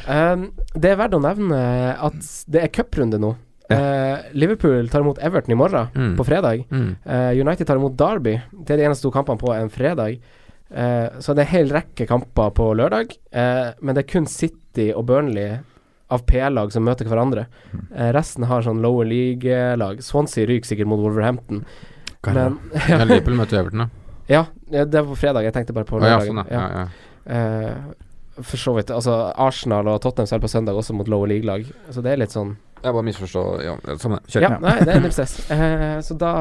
[0.08, 1.58] Um, det er verdt å nevne
[2.00, 3.34] at det er cuprunde nå.
[3.68, 6.14] Uh, Liverpool tar imot Everton i morgen, Mm.
[6.16, 6.62] på fredag.
[6.72, 6.96] Mm.
[7.04, 8.38] Uh, United tar imot Derby.
[8.52, 10.16] Det er de eneste to kampene på en fredag.
[10.72, 13.12] Uh, så det er en hel rekke kamper på lørdag.
[13.82, 15.58] Men det er kun City og Burnley
[16.10, 17.42] av PL-lag som møter hverandre.
[17.92, 19.98] Eh, resten har sånn lower league-lag.
[20.00, 21.66] Swansea ryker sikkert mot Wolverhampton.
[22.24, 22.56] Men
[22.88, 23.88] Ja, Liverpool møter Everton, da.
[24.32, 25.44] ja, ja, det var på fredag.
[25.44, 26.40] Jeg tenkte bare på Å, ja, lørdagen.
[26.40, 26.86] sånn, ja.
[28.42, 28.90] For så vidt.
[28.94, 31.66] Altså, Arsenal og Tottenham spiller på søndag også mot lower league-lag.
[31.90, 34.20] Så det er litt sånn Jeg bare misforstår Ja, samme.
[34.30, 34.46] Kjør.
[34.46, 35.38] Ja, nei, det er null stress.
[35.50, 36.34] Uh, så da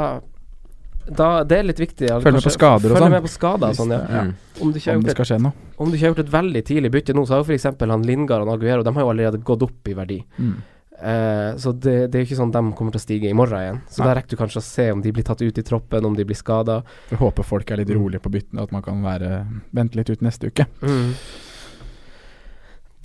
[1.08, 2.08] da, det er litt viktig.
[2.24, 3.14] Følg med på skader og følg sånn.
[3.16, 4.00] med på skader og sånn, ja.
[4.12, 4.24] Ja.
[4.28, 4.34] Mm.
[4.60, 5.68] Om du Om det et, skal skje noe.
[5.78, 7.68] om du ikke har gjort et veldig tidlig bytte nå, så har jo f.eks.
[7.80, 10.20] han Lingard og Aguero De har jo allerede gått opp i verdi.
[10.36, 10.58] Mm.
[10.98, 13.62] Uh, så det, det er jo ikke sånn de kommer til å stige i morgen
[13.62, 13.82] igjen.
[13.88, 14.10] Så Nei.
[14.10, 16.26] da rekker du kanskje å se om de blir tatt ut i troppen, om de
[16.28, 16.82] blir skada.
[17.22, 19.44] Håper folk er litt rolige på byttene, at man kan være
[19.78, 20.68] vente litt ut neste uke.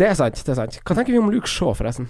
[0.02, 0.76] Det er sant, det er sant.
[0.82, 2.08] Hva tenker vi om Luke Shaw, forresten?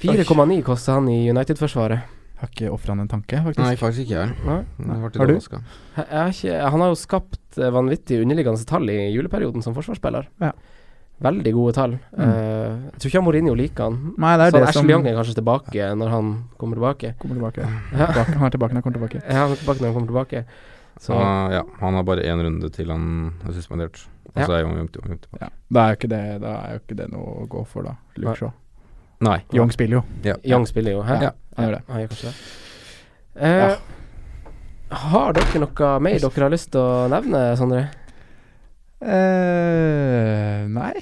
[0.00, 2.12] 4,9 koster han i United-forsvaret.
[2.40, 3.60] Har ikke ofra han en tanke, faktisk.
[3.60, 4.36] Nei, faktisk ikke jeg.
[4.48, 4.56] Nei.
[4.88, 4.96] Nei.
[5.02, 5.34] Har du?
[5.36, 10.30] Jeg har ikke, han har jo skapt eh, vanvittig underliggende tall i juleperioden som forsvarsspiller.
[10.40, 10.54] Ja.
[11.24, 11.98] Veldig gode tall.
[12.16, 12.22] Mm.
[12.24, 14.00] Uh, jeg tror ikke han Mourinho liker han.
[14.24, 17.12] Nei, det er så det Ashley som Young er kanskje tilbake når han kommer tilbake.
[17.20, 17.68] kommer tilbake.
[17.92, 18.38] Ja, tilbake.
[18.40, 19.22] Han er tilbake når han kommer tilbake.
[19.28, 20.44] ja han er tilbake når han kommer tilbake.
[21.04, 23.06] Så Uh, ja, han har bare én runde til han
[23.44, 24.06] er suspendert.
[24.34, 25.18] Og så er Young Young tilbake.
[25.22, 25.40] tilbake.
[25.44, 25.48] Ja.
[25.74, 27.94] Da er jo ikke det, da er jo ikke det noe å gå for, da.
[28.16, 28.52] Luke
[29.24, 29.38] Nei.
[29.54, 30.04] Young spiller jo.
[30.26, 30.34] Ja.
[30.44, 31.02] Young spiller jo.
[31.06, 31.18] Hæ?
[31.22, 31.82] Ja, han gjør det.
[31.88, 32.34] Han gjør kanskje det.
[33.34, 33.76] Eh,
[35.04, 37.84] Har dere noe mer dere har lyst til å nevne, Sondre?
[39.04, 40.94] eh nei.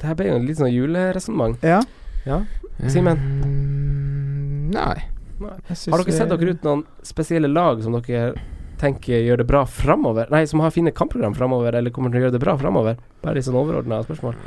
[0.00, 1.60] Det her ble jo litt sånn juleresonnement.
[1.66, 1.80] Ja.
[2.26, 2.40] Ja.
[2.88, 3.18] Simen?
[3.20, 5.02] Mm, Nei.
[5.40, 5.56] nei.
[5.68, 8.32] Har dere sett dere ut noen spesielle lag som dere
[8.80, 10.30] tenker gjør det bra framover?
[10.32, 12.96] Nei, som har fine kampprogram framover, eller kommer til å gjøre det bra framover?
[13.22, 14.38] Bare litt sånn overordna spørsmål.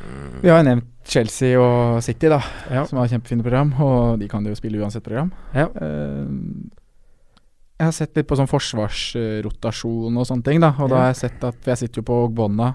[0.41, 2.39] Vi har jo nevnt Chelsea og City, da,
[2.71, 2.85] Ja.
[2.89, 3.73] som har kjempefine program.
[3.79, 5.31] Og de kan jo spille uansett program.
[5.53, 5.67] Ja.
[5.75, 6.25] Uh,
[7.79, 10.73] jeg har sett litt på sånn forsvarsrotasjon og sånne ting, da.
[10.79, 12.73] Og da har jeg sett at jeg sitter jo på Ogbonna.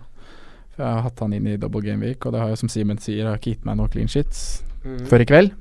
[0.75, 2.69] For jeg har hatt han inn i double game week, og det har jo, som
[2.71, 4.63] Simen sier, har ikke gitt meg noe clean shits
[5.09, 5.57] før i kveld.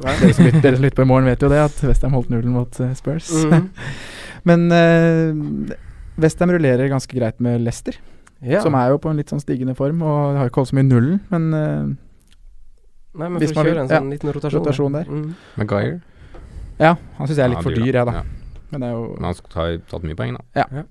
[0.00, 2.30] Dere som lytter, dere som lytter på i morgen, vet jo det, at Westham holdt
[2.32, 3.28] nullen mot uh, Spurs.
[3.44, 3.68] Mhm.
[4.48, 5.74] Men uh,
[6.22, 7.98] Westham rullerer ganske greit med Leicester,
[8.42, 8.58] Ja.
[8.64, 10.88] som er jo på en litt sånn stigende form, og har ikke holdt så mye
[10.88, 11.92] nullen, men uh,
[13.14, 14.62] Nei, men hvis man vil- kjøre en sånn liten rotasjon.
[14.64, 15.04] rotasjon der.
[15.12, 15.34] Mm.
[15.60, 16.00] Maguire?
[16.80, 18.12] ja, han syns jeg er litt Ja, for dyr, jeg, da.
[18.12, 18.22] Ja.
[18.72, 20.84] Men det er jo Men han skulle ta, tatt mye poeng, da.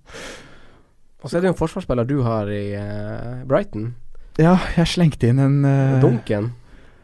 [1.21, 3.91] Og så er det jo en forsvarsspiller du har i uh, Brighton.
[4.39, 6.51] Ja, jeg slengte inn en uh, Dunken.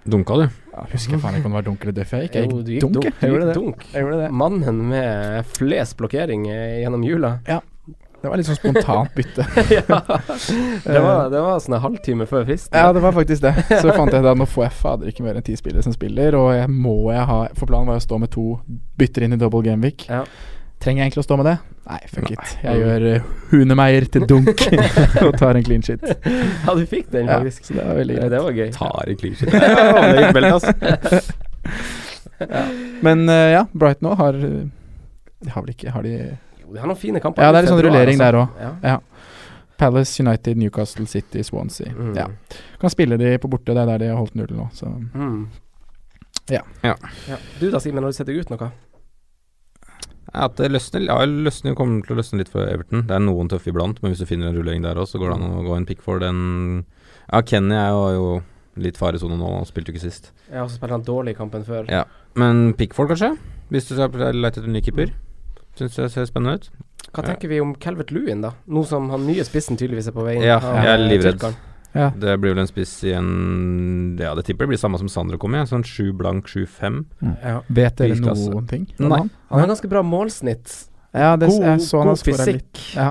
[0.07, 0.47] Dunka du?
[0.77, 2.11] Ja, husker faen ikke om det var dunk eller duff.
[2.13, 2.93] Jeg gikk, jeg Jo, gikk du gikk dunk.
[2.99, 3.07] dunk.
[3.21, 3.31] jeg.
[3.31, 3.53] Gjorde det.
[3.57, 3.85] dunk.
[3.93, 4.27] Jeg gjorde det.
[4.43, 7.31] Mannen med flest blokkering eh, gjennom jula.
[7.49, 7.61] Ja.
[8.21, 9.45] Det var litt sånn spontant bytte.
[9.77, 9.81] ja.
[10.87, 12.73] Det var, det var sånn en halvtime før fristen.
[12.77, 13.53] Ja, det var faktisk det.
[13.81, 16.37] Så fant jeg da nå får jeg fader ikke mer enn ti spillere som spiller,
[16.37, 18.45] og jeg må jeg ha For planen var å stå med to
[18.97, 20.05] bytter inn i double game week.
[20.09, 20.23] Ja.
[20.83, 21.55] Trenger jeg egentlig å stå med det?
[21.87, 22.51] Nei, fuck it.
[22.61, 24.61] Jeg gjør uh, Hunemeier til dunk
[25.25, 26.03] og tar en clean shit.
[26.03, 27.65] Ja, du fikk den, Ja, faktisk.
[27.69, 28.31] så det var veldig Ja, greit.
[28.35, 28.71] det var gøy.
[28.75, 29.53] Tar en clean shit.
[29.57, 30.73] Ja, det gikk veldig, altså.
[33.07, 36.11] Men uh, ja, Brighton nå har De har vel ikke Har de
[36.61, 37.41] Jo, de har noen fine kamper.
[37.45, 38.57] Ja, det er litt sånn rullering der òg.
[38.61, 38.71] Ja.
[38.83, 38.97] Ja.
[39.77, 41.91] Palace, United, Newcastle City, Swansea.
[41.93, 42.13] Mm.
[42.17, 42.25] Ja.
[42.81, 45.47] Kan spille de på borte, det er der de har holdt nullen nå, så Mm.
[46.49, 46.61] Ja.
[46.83, 46.93] Ja.
[47.27, 47.37] ja.
[47.59, 48.69] Du da, Simen, har du sett deg ut noe?
[50.33, 53.05] Ja, at det løsner, ja, løsner kommer til å løsne litt for Everton.
[53.07, 55.31] Det er noen tøffe iblant, men hvis du finner en rullering der òg, så går
[55.31, 56.85] det an å gå en pick for den.
[57.31, 60.31] Ja, Kenny er jo, jo litt faresone nå, han spilte jo ikke sist.
[60.49, 61.87] Jeg har også spilt han dårlig i kampen før.
[61.91, 62.03] Ja.
[62.37, 63.33] Men Pickford, kanskje?
[63.73, 65.15] Hvis du skal lete etter en ny keeper?
[65.77, 66.69] Syns det ser spennende ut.
[67.13, 68.51] Hva tenker vi om Calvert Lewin, da?
[68.67, 70.45] Nå som han nye spissen tydeligvis er på vei inn.
[70.45, 71.39] Ja, jeg er livredd.
[71.39, 71.57] tyrkeren.
[71.95, 72.09] Ja.
[72.13, 75.39] Det blir vel en spiss i en Ja, det tipper det blir samme som Sandro
[75.41, 75.63] kom i.
[75.69, 77.05] Sånn sju blank, sju fem.
[77.23, 77.61] Ja.
[77.67, 78.51] Vet dere Prisklasse.
[78.51, 78.85] noen ting?
[78.99, 79.23] Nei.
[79.23, 79.31] han?
[79.49, 80.75] Han har ganske bra målsnitt.
[81.15, 82.27] Ja, det, God, jeg så han god litt.
[82.27, 82.85] fysikk.
[82.93, 83.09] Ja.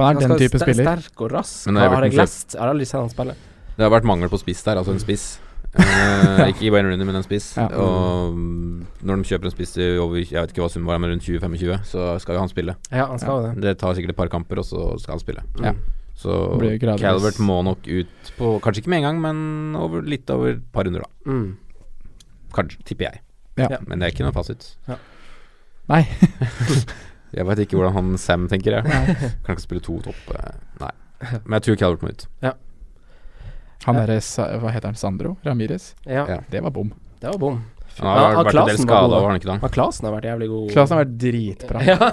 [0.00, 0.86] Han er den type st spiller.
[0.86, 1.66] Sterk og rask.
[1.68, 2.54] Men har jeg Everton lest.
[2.54, 3.36] Jeg har aldri sett han spille.
[3.76, 5.26] Det har vært mangel på spiss der, altså en spiss.
[5.70, 7.52] Eh, ikke i Wayne Rooney, men en spiss.
[7.58, 7.68] Ja.
[7.78, 10.98] Og mm, når de kjøper en spiss til over Jeg vet ikke hva summen var,
[11.02, 12.74] men rundt 20-25, så skal jo han spille.
[12.90, 13.52] Ja, han skal ja.
[13.52, 13.62] det.
[13.66, 15.44] Det tar sikkert et par kamper, og så skal han spille.
[15.62, 15.74] Ja.
[16.20, 16.34] Så
[17.00, 20.64] Calvert må nok ut på Kanskje ikke med en gang, men over, litt over et
[20.74, 21.30] par runder, da.
[21.30, 21.56] Mm.
[22.52, 23.22] Kanskje, tipper jeg.
[23.60, 23.78] Ja.
[23.88, 24.74] Men det er ikke noe fasit.
[25.90, 26.02] Nei.
[27.30, 29.14] Jeg veit ikke hvordan han Sam tenker, jeg.
[29.46, 30.90] Kan ikke spille to topp eh, Nei.
[31.44, 32.24] Men jeg tror Calvert må ut.
[33.86, 34.16] Han derre
[34.58, 34.98] Hva heter han?
[34.98, 35.92] Sandro Ramires?
[36.08, 36.40] Ja, Ja.
[36.50, 36.90] Det var bom.
[37.22, 37.60] det var bom.
[37.98, 39.18] Han har Ja, vært en del var skada, da.
[39.20, 39.58] har han ikke det?
[39.62, 40.70] Ja, Klasen har vært jævlig god.
[40.72, 41.82] Klasen har vært dritbra.
[41.84, 41.98] Ja.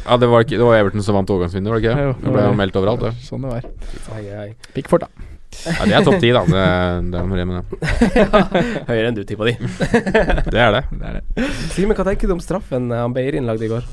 [0.00, 2.04] Ja, det var, ikke, det var Everton som vant overgangsvinner, var det ikke?
[2.06, 3.10] Jo, det ble jo meldt overalt, det.
[3.26, 4.54] Sånn det var.
[4.72, 5.26] Pickford, da.
[5.66, 6.40] Ja, det er topp ti, da.
[6.48, 6.62] Det,
[7.12, 7.80] det er med det.
[8.88, 9.54] Høyere enn du tippa de.
[10.54, 10.82] Det er det.
[10.94, 11.48] Det er det.
[11.74, 13.84] Simen, hva tenker du om straffen eh, han Beirin lagde i går?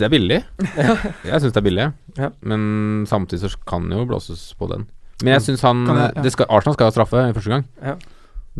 [0.00, 0.40] Det er billig.
[0.74, 1.86] Jeg syns det er billig,
[2.18, 2.28] Ja.
[2.46, 4.88] men samtidig så kan det jo blåses på den.
[5.22, 6.10] Men jeg syns han ja.
[6.32, 7.66] skal, Arsenal skal ha straffe første gang.
[7.84, 7.94] Ja.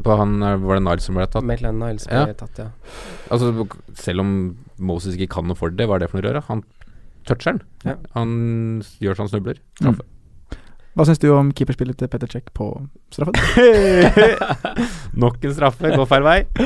[0.05, 1.45] På han eh, Var det Niles som ble tatt?
[1.47, 2.37] Maitland Niles ble Ja.
[2.39, 2.69] tatt, ja.
[3.31, 3.53] Altså,
[3.95, 4.31] selv om
[4.79, 6.43] Moses ikke kan noe for det, hva er det for noe røre?
[6.49, 6.63] Han
[7.29, 7.63] toucher den.
[7.85, 7.97] Ja.
[8.17, 9.61] Han gjør så han snubler.
[9.85, 9.99] Mm.
[10.99, 12.67] Hva syns du om keeperspillet til Petter Cech på
[13.15, 13.37] straffen?
[15.23, 16.39] Nok en straffe, går feil vei.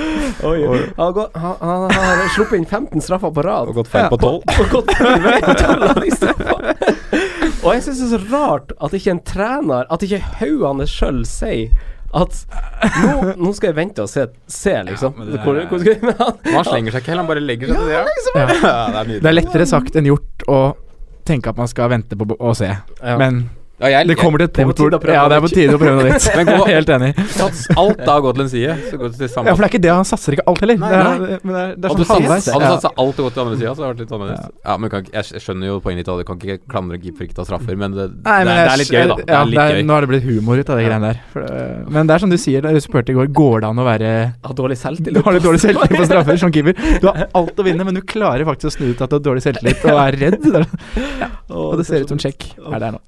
[0.44, 3.68] Han har, gått- han, han har sluppet inn 15 straffer på rad.
[3.70, 4.42] Og gått feil på tolv.
[4.60, 6.74] Og gått feil vei på 12 av de straffene.
[7.64, 11.22] Og jeg syns det er så rart at ikke en trener, at ikke haugene sjøl
[11.28, 11.70] sier
[12.14, 12.36] at
[13.02, 15.16] nå, nå skal jeg vente og se, se liksom.
[15.32, 16.14] Ja, hvor, er- hvor skal jeg,
[16.54, 17.94] han slenger seg ikke heller, han bare legger seg til det.
[17.94, 18.04] Ja.
[18.38, 18.46] Ja,
[18.94, 19.12] det er.
[19.24, 20.60] Det er lettere sagt enn gjort å
[21.26, 22.70] tenke at man skal vente på å se,
[23.02, 23.16] Ja.
[23.20, 23.44] men
[23.82, 25.74] Ja, jeg, det kommer til et Det på punkt hvor Ja, det er på tide
[25.74, 26.26] å prøve noe nytt.
[26.38, 27.08] Men gå- Helt enig.
[27.34, 29.66] Sats alt da går til en side, så går det til samme Ja, for det
[29.66, 30.78] er ikke det, han satser ikke alt heller.
[30.78, 31.40] Nei, det er.
[31.42, 32.46] Men det er, det er sånn halvveis.
[32.54, 34.52] Hadde du satsa alt og gått til andre sida, så hadde det vært litt annerledes.
[34.68, 37.36] Ja, men kan, jeg, skjønner jo poenget ditt, og du kan ikke klandre keeper ikke
[37.40, 39.16] ta straffer, men det, Nei, men det, er, det er litt gøy, da.
[39.24, 39.86] Det er litt det er, gøy.
[39.90, 41.20] nå har det blitt humor ut av de greiene der.
[41.34, 43.70] For, det- men det er som du sier, da du spurte i går, går det
[43.72, 44.12] an å være
[44.54, 46.78] Dårlig dårlig Du har litt dårlig selvtillit på straffer som keeper.
[47.02, 49.24] Du har alt å vinne, men du klarer faktisk å snu ut at du har
[49.32, 50.46] dårlig selvtillit og er redd.
[51.24, 51.28] Ja.
[51.54, 53.00] Og det ser ut som sjekk er der nå.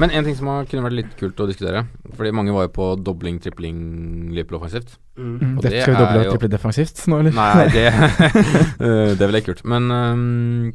[0.00, 1.84] Men en ting som har, kunne vært litt kult å diskutere,
[2.18, 3.76] fordi mange var jo på dobling, tripling,
[4.34, 4.96] Liverpool offensivt.
[5.16, 5.34] Mm.
[5.38, 7.36] Mm, Og det det skal vi doble er og triple defensivt nå, eller?
[7.36, 9.64] Nei, det, eh, det ville jeg ikke kult.
[9.70, 10.72] Men um,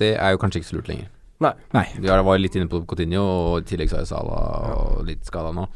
[0.00, 1.10] det er jo kanskje ikke så lurt lenger.
[1.44, 1.84] Nei.
[2.00, 4.38] Vi har- var litt inne på Coutinho, og i tillegg så er Sala
[4.78, 5.66] og litt skada nå.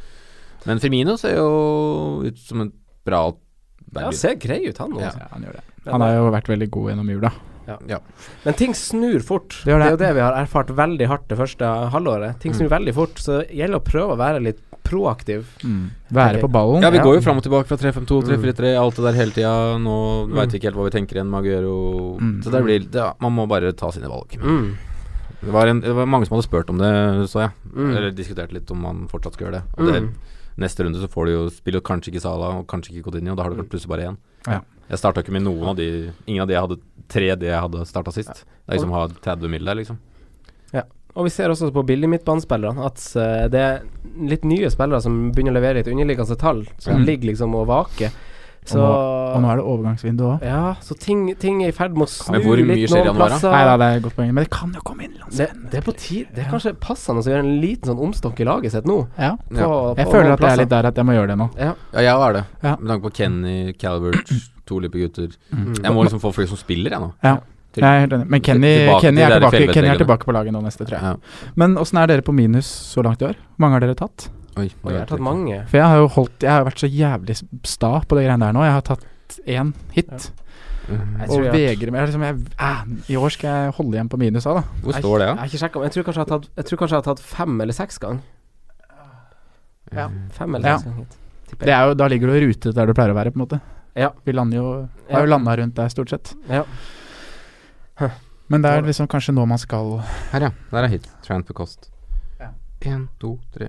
[0.64, 2.72] Men Firmino ser jo ut som en
[3.04, 3.26] bra
[3.94, 5.00] Ja, ser grei ut, han nå.
[5.00, 5.12] Ja.
[5.16, 5.62] Ja, han gjør det.
[5.92, 7.30] Han har jo vært veldig god gjennom jula.
[8.44, 9.60] Men ting snur fort.
[9.64, 9.78] Det det.
[9.78, 9.86] det.
[9.86, 12.38] er jo det vi har erfart veldig hardt det første halvåret.
[12.40, 15.44] Ting snur veldig fort, så det gjelder å prøve å være litt proaktiv.
[16.10, 16.80] Være på ballen.
[16.82, 18.28] Ja, vi går jo fram og tilbake fra 3-5-2, Mm.
[18.32, 19.78] 3-4-3, alt det der hele tida.
[19.78, 19.96] Nå
[20.26, 20.32] Mm.
[20.38, 22.42] veit vi ikke helt hva vi tenker igjen, Maguero Mm.
[22.42, 24.30] Så det blir det, Man må bare ta sine valg.
[24.40, 24.74] Mm.
[25.44, 27.50] Det, var en, det var mange som hadde spurt om det, så jeg.
[27.74, 27.96] Mm.
[27.96, 29.62] Eller diskutert litt om man fortsatt skal gjøre det.
[29.78, 30.14] Og det Mm.
[30.58, 33.44] Neste runde så får du jo spille kanskje ikke Sala og kanskje ikke Coutinho, da
[33.44, 34.16] har du plutselig bare én.
[34.48, 34.60] Ja.
[34.90, 36.80] Jeg starta ikke med noen av de Ingen av de jeg hadde
[37.10, 38.44] tre det jeg hadde starta sist.
[38.44, 39.98] Det er liksom å ha 30 mil der, liksom.
[40.74, 40.84] Ja.
[41.16, 43.84] Og vi ser også på billig midtbanespillere at eh, det er
[44.28, 47.06] litt nye spillere som begynner å levere litt underliggende tall, som mm.
[47.08, 48.12] ligger liksom og vaker.
[48.68, 48.96] Så Og nå,
[49.32, 50.42] og nå er det overgangsvindu òg.
[50.44, 53.00] Ja, så ting, ting er i ferd med å snu Men hvor mye litt skjer
[53.00, 53.38] i noen januar, da?
[53.38, 53.54] plasser.
[53.54, 54.32] Nei da, det er et godt poeng.
[54.34, 55.62] Men det kan jo komme Det, innenlandsvenn.
[55.72, 58.48] det er på tide Det er kanskje passende å gjøre en liten sånn omstokk i
[58.48, 58.98] laget sitt nå.
[59.16, 59.32] Ja.
[59.40, 59.70] På, Ja.
[59.70, 61.48] på Jeg føler at jeg er litt der at jeg må gjøre det nå.
[61.56, 61.72] Ja.
[61.94, 62.44] Ja, jeg er det.
[62.66, 62.76] Ja.
[62.76, 64.34] Med tanke på Kenny, Calvert,
[64.68, 65.74] to gutter Mm.
[65.82, 67.12] Jeg må liksom få folk som spiller, jeg nå.
[67.24, 67.36] Ja.
[67.72, 68.26] Til- Jeg er helt enig.
[68.32, 71.02] Men Kenny, tilbake Kenny, er tilbake, Kenny er tilbake på laget nå neste, tror jeg.
[71.02, 71.52] Ja.
[71.56, 73.36] Men åssen er dere på minus så langt i år?
[73.36, 74.28] Hvor mange har dere tatt?
[74.58, 75.60] Oi, jeg har tatt mange.
[75.68, 77.36] For jeg har jo holdt Jeg har vært så jævlig
[77.68, 78.64] sta på det greiene der nå.
[78.64, 79.04] Jeg har tatt
[79.46, 80.30] én hit.
[80.88, 81.20] Mm.
[81.20, 82.08] Og tror vegrer meg.
[82.08, 82.72] Liksom, jeg, æ,
[83.12, 84.64] I år skal jeg holde igjen på minus da.
[84.82, 85.34] Hvor står det, da?
[85.36, 85.42] Ja?
[85.44, 87.60] Jeg, jeg, jeg tror kanskje jeg har tatt Jeg tror kanskje jeg har tatt fem
[87.60, 88.20] eller seks ganger.
[89.92, 90.08] Ja.
[90.32, 90.76] Fem eller Ja.
[90.78, 91.16] seks ganger hit.
[91.88, 93.60] jo, da ligger du i rute der du pleier å være, på en måte.
[93.98, 94.12] Ja.
[94.24, 94.66] Vi lander jo
[95.10, 95.24] Har Ja.
[95.24, 96.34] jo landa rundt der, stort sett.
[96.48, 96.62] Ja.
[98.48, 99.98] Men det er liksom kanskje nå man skal
[100.32, 100.50] Her, ja.
[100.70, 101.08] Der er hit.
[101.26, 101.90] Transfer cost.
[102.40, 102.52] Ja.
[102.80, 103.68] Én, to, tre,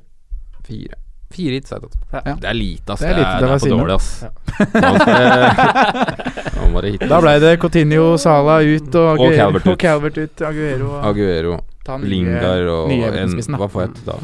[0.63, 0.93] fire.
[1.29, 1.95] Fire hits er tatt.
[2.13, 2.33] Ja.
[2.41, 2.99] Det er lite, ass.
[3.01, 4.23] Det er lite, det det er for dårlig, ass.
[4.23, 4.29] Ja.
[7.09, 9.71] Da ble det Coutinho, Sala ut og, Og Calvert ut.
[9.73, 10.41] og Calvert ut.
[10.41, 11.57] Aguero og Aguero,
[11.89, 13.29] nye- Lingard og en.
[13.59, 14.17] Hva får jeg til da?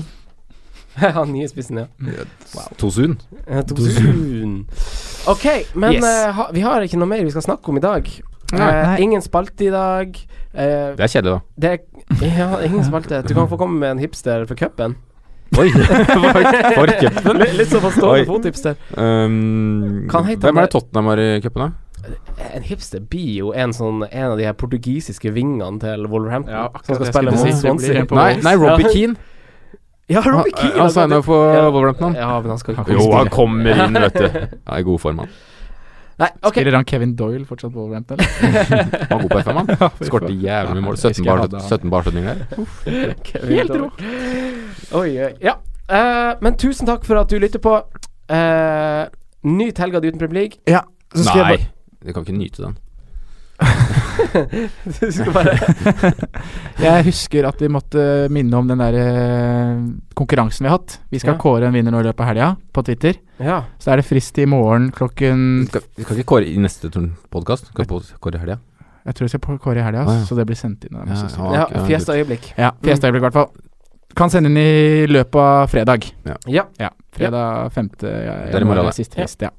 [1.20, 1.88] Han nye spissen, ja.
[2.80, 3.18] Tosun?
[3.47, 4.66] Eh, Tosun.
[5.28, 5.45] Ok,
[5.76, 6.03] men Yes.
[6.05, 8.09] uh, ha, vi har ikke noe mer vi skal snakke om i dag.
[8.53, 10.15] Eh, ingen spalte i dag.
[10.53, 11.39] Uh, Det er kjedelig, da.
[11.57, 11.80] det er
[12.39, 13.23] Ja, ingen spalte.
[13.28, 14.95] Du kan få komme med en hipster for cupen.
[15.57, 15.69] Oi!
[16.78, 17.41] for cupen.
[17.57, 17.95] Litt, sånn på Oi.
[17.97, 18.78] stående fot, hipster.
[18.97, 21.71] Um, hvem er det Tottenham har i cupen, da?
[22.53, 26.53] En hipster blir jo en sånn En av de her portugisiske vingene til Wolverhampton.
[26.53, 28.03] Ja, som skal spille mot Swansea.
[28.13, 28.93] Nei, nei Robbie Ja.
[28.93, 29.15] Keane.
[30.08, 30.80] Ja, Robbie Keane.
[30.82, 31.70] Han signa på Ja.
[31.70, 32.16] Wolverhampton.
[32.16, 34.28] Ja, men han skal ikke Jo, han kommer inn, vet du.
[34.68, 35.30] Ja, I god form, han.
[36.18, 36.62] Nei, okay.
[36.62, 38.20] Spiller han Kevin Doyle fortsatt på Wolverhampton?
[38.22, 38.86] eller?
[39.10, 39.68] Han var god på FM, han.
[39.82, 40.95] Ja, Skårte jævlig mye mål.
[41.01, 42.38] 17 husker bar- 17 barsetninger
[42.86, 43.16] der.
[43.49, 43.89] Helt rå.
[45.01, 45.32] Oi, oi.
[45.43, 45.58] Ja.
[45.91, 47.74] Uh, men tusen takk for at du lytter på.
[48.32, 49.03] Uh,
[49.43, 50.62] nyt helga di uten Premier League.
[50.72, 51.68] Ja, så skal Nei, jeg
[52.08, 52.78] du kan ikke nyte den.
[53.60, 54.05] du skal bare bare
[56.86, 59.82] Jeg husker at vi måtte minne om den der eh,
[60.18, 60.99] konkurransen vi har hatt.
[61.11, 61.41] Vi skal Ja.
[61.41, 63.20] kåre en vinner nå i løpet av helga, på Twitter.
[63.39, 63.63] Ja.
[63.80, 66.91] Så er det frist i morgen klokken Vi skal, vi skal ikke kåre i neste
[67.34, 67.72] podkast.
[67.72, 68.59] Skal vi kåre i helga.
[69.05, 70.26] Jeg tror vi skal kåre i helga, ah, ja.
[70.26, 70.97] så det blir sendt inn.
[70.97, 71.51] Ja, ja.
[71.53, 72.53] ja ok, Fiesta-øyeblikk.
[72.57, 73.51] Ja, Fiesta-øyeblikk i hvert fall.
[74.16, 76.07] Kan sende inn i løpet av fredag.
[76.26, 76.66] Ja.
[76.80, 77.89] Ja, fredag 5.
[78.01, 78.91] Ja, Det er i morgen.
[78.95, 79.51] Siste frist, ja.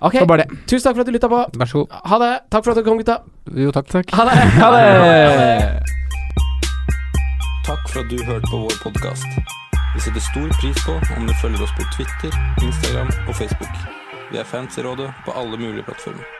[0.00, 0.58] Ok, bare det.
[0.66, 1.40] tusen takk for at du lytta på.
[1.60, 1.96] Vær så god.
[2.10, 2.30] Ha det.
[2.50, 3.18] Takk for at dere kom, gutta.
[3.52, 3.88] Jo, takk.
[3.92, 4.14] takk.
[4.16, 4.36] Ha det.
[4.56, 4.86] Ha det.
[7.66, 9.28] Takk for at du hørte på vår podkast.
[9.94, 12.32] Vi setter stor pris på om du følger oss på Twitter,
[12.62, 13.74] Instagram og Facebook.
[14.32, 16.39] Vi er fans i rådet på alle mulige plattformer.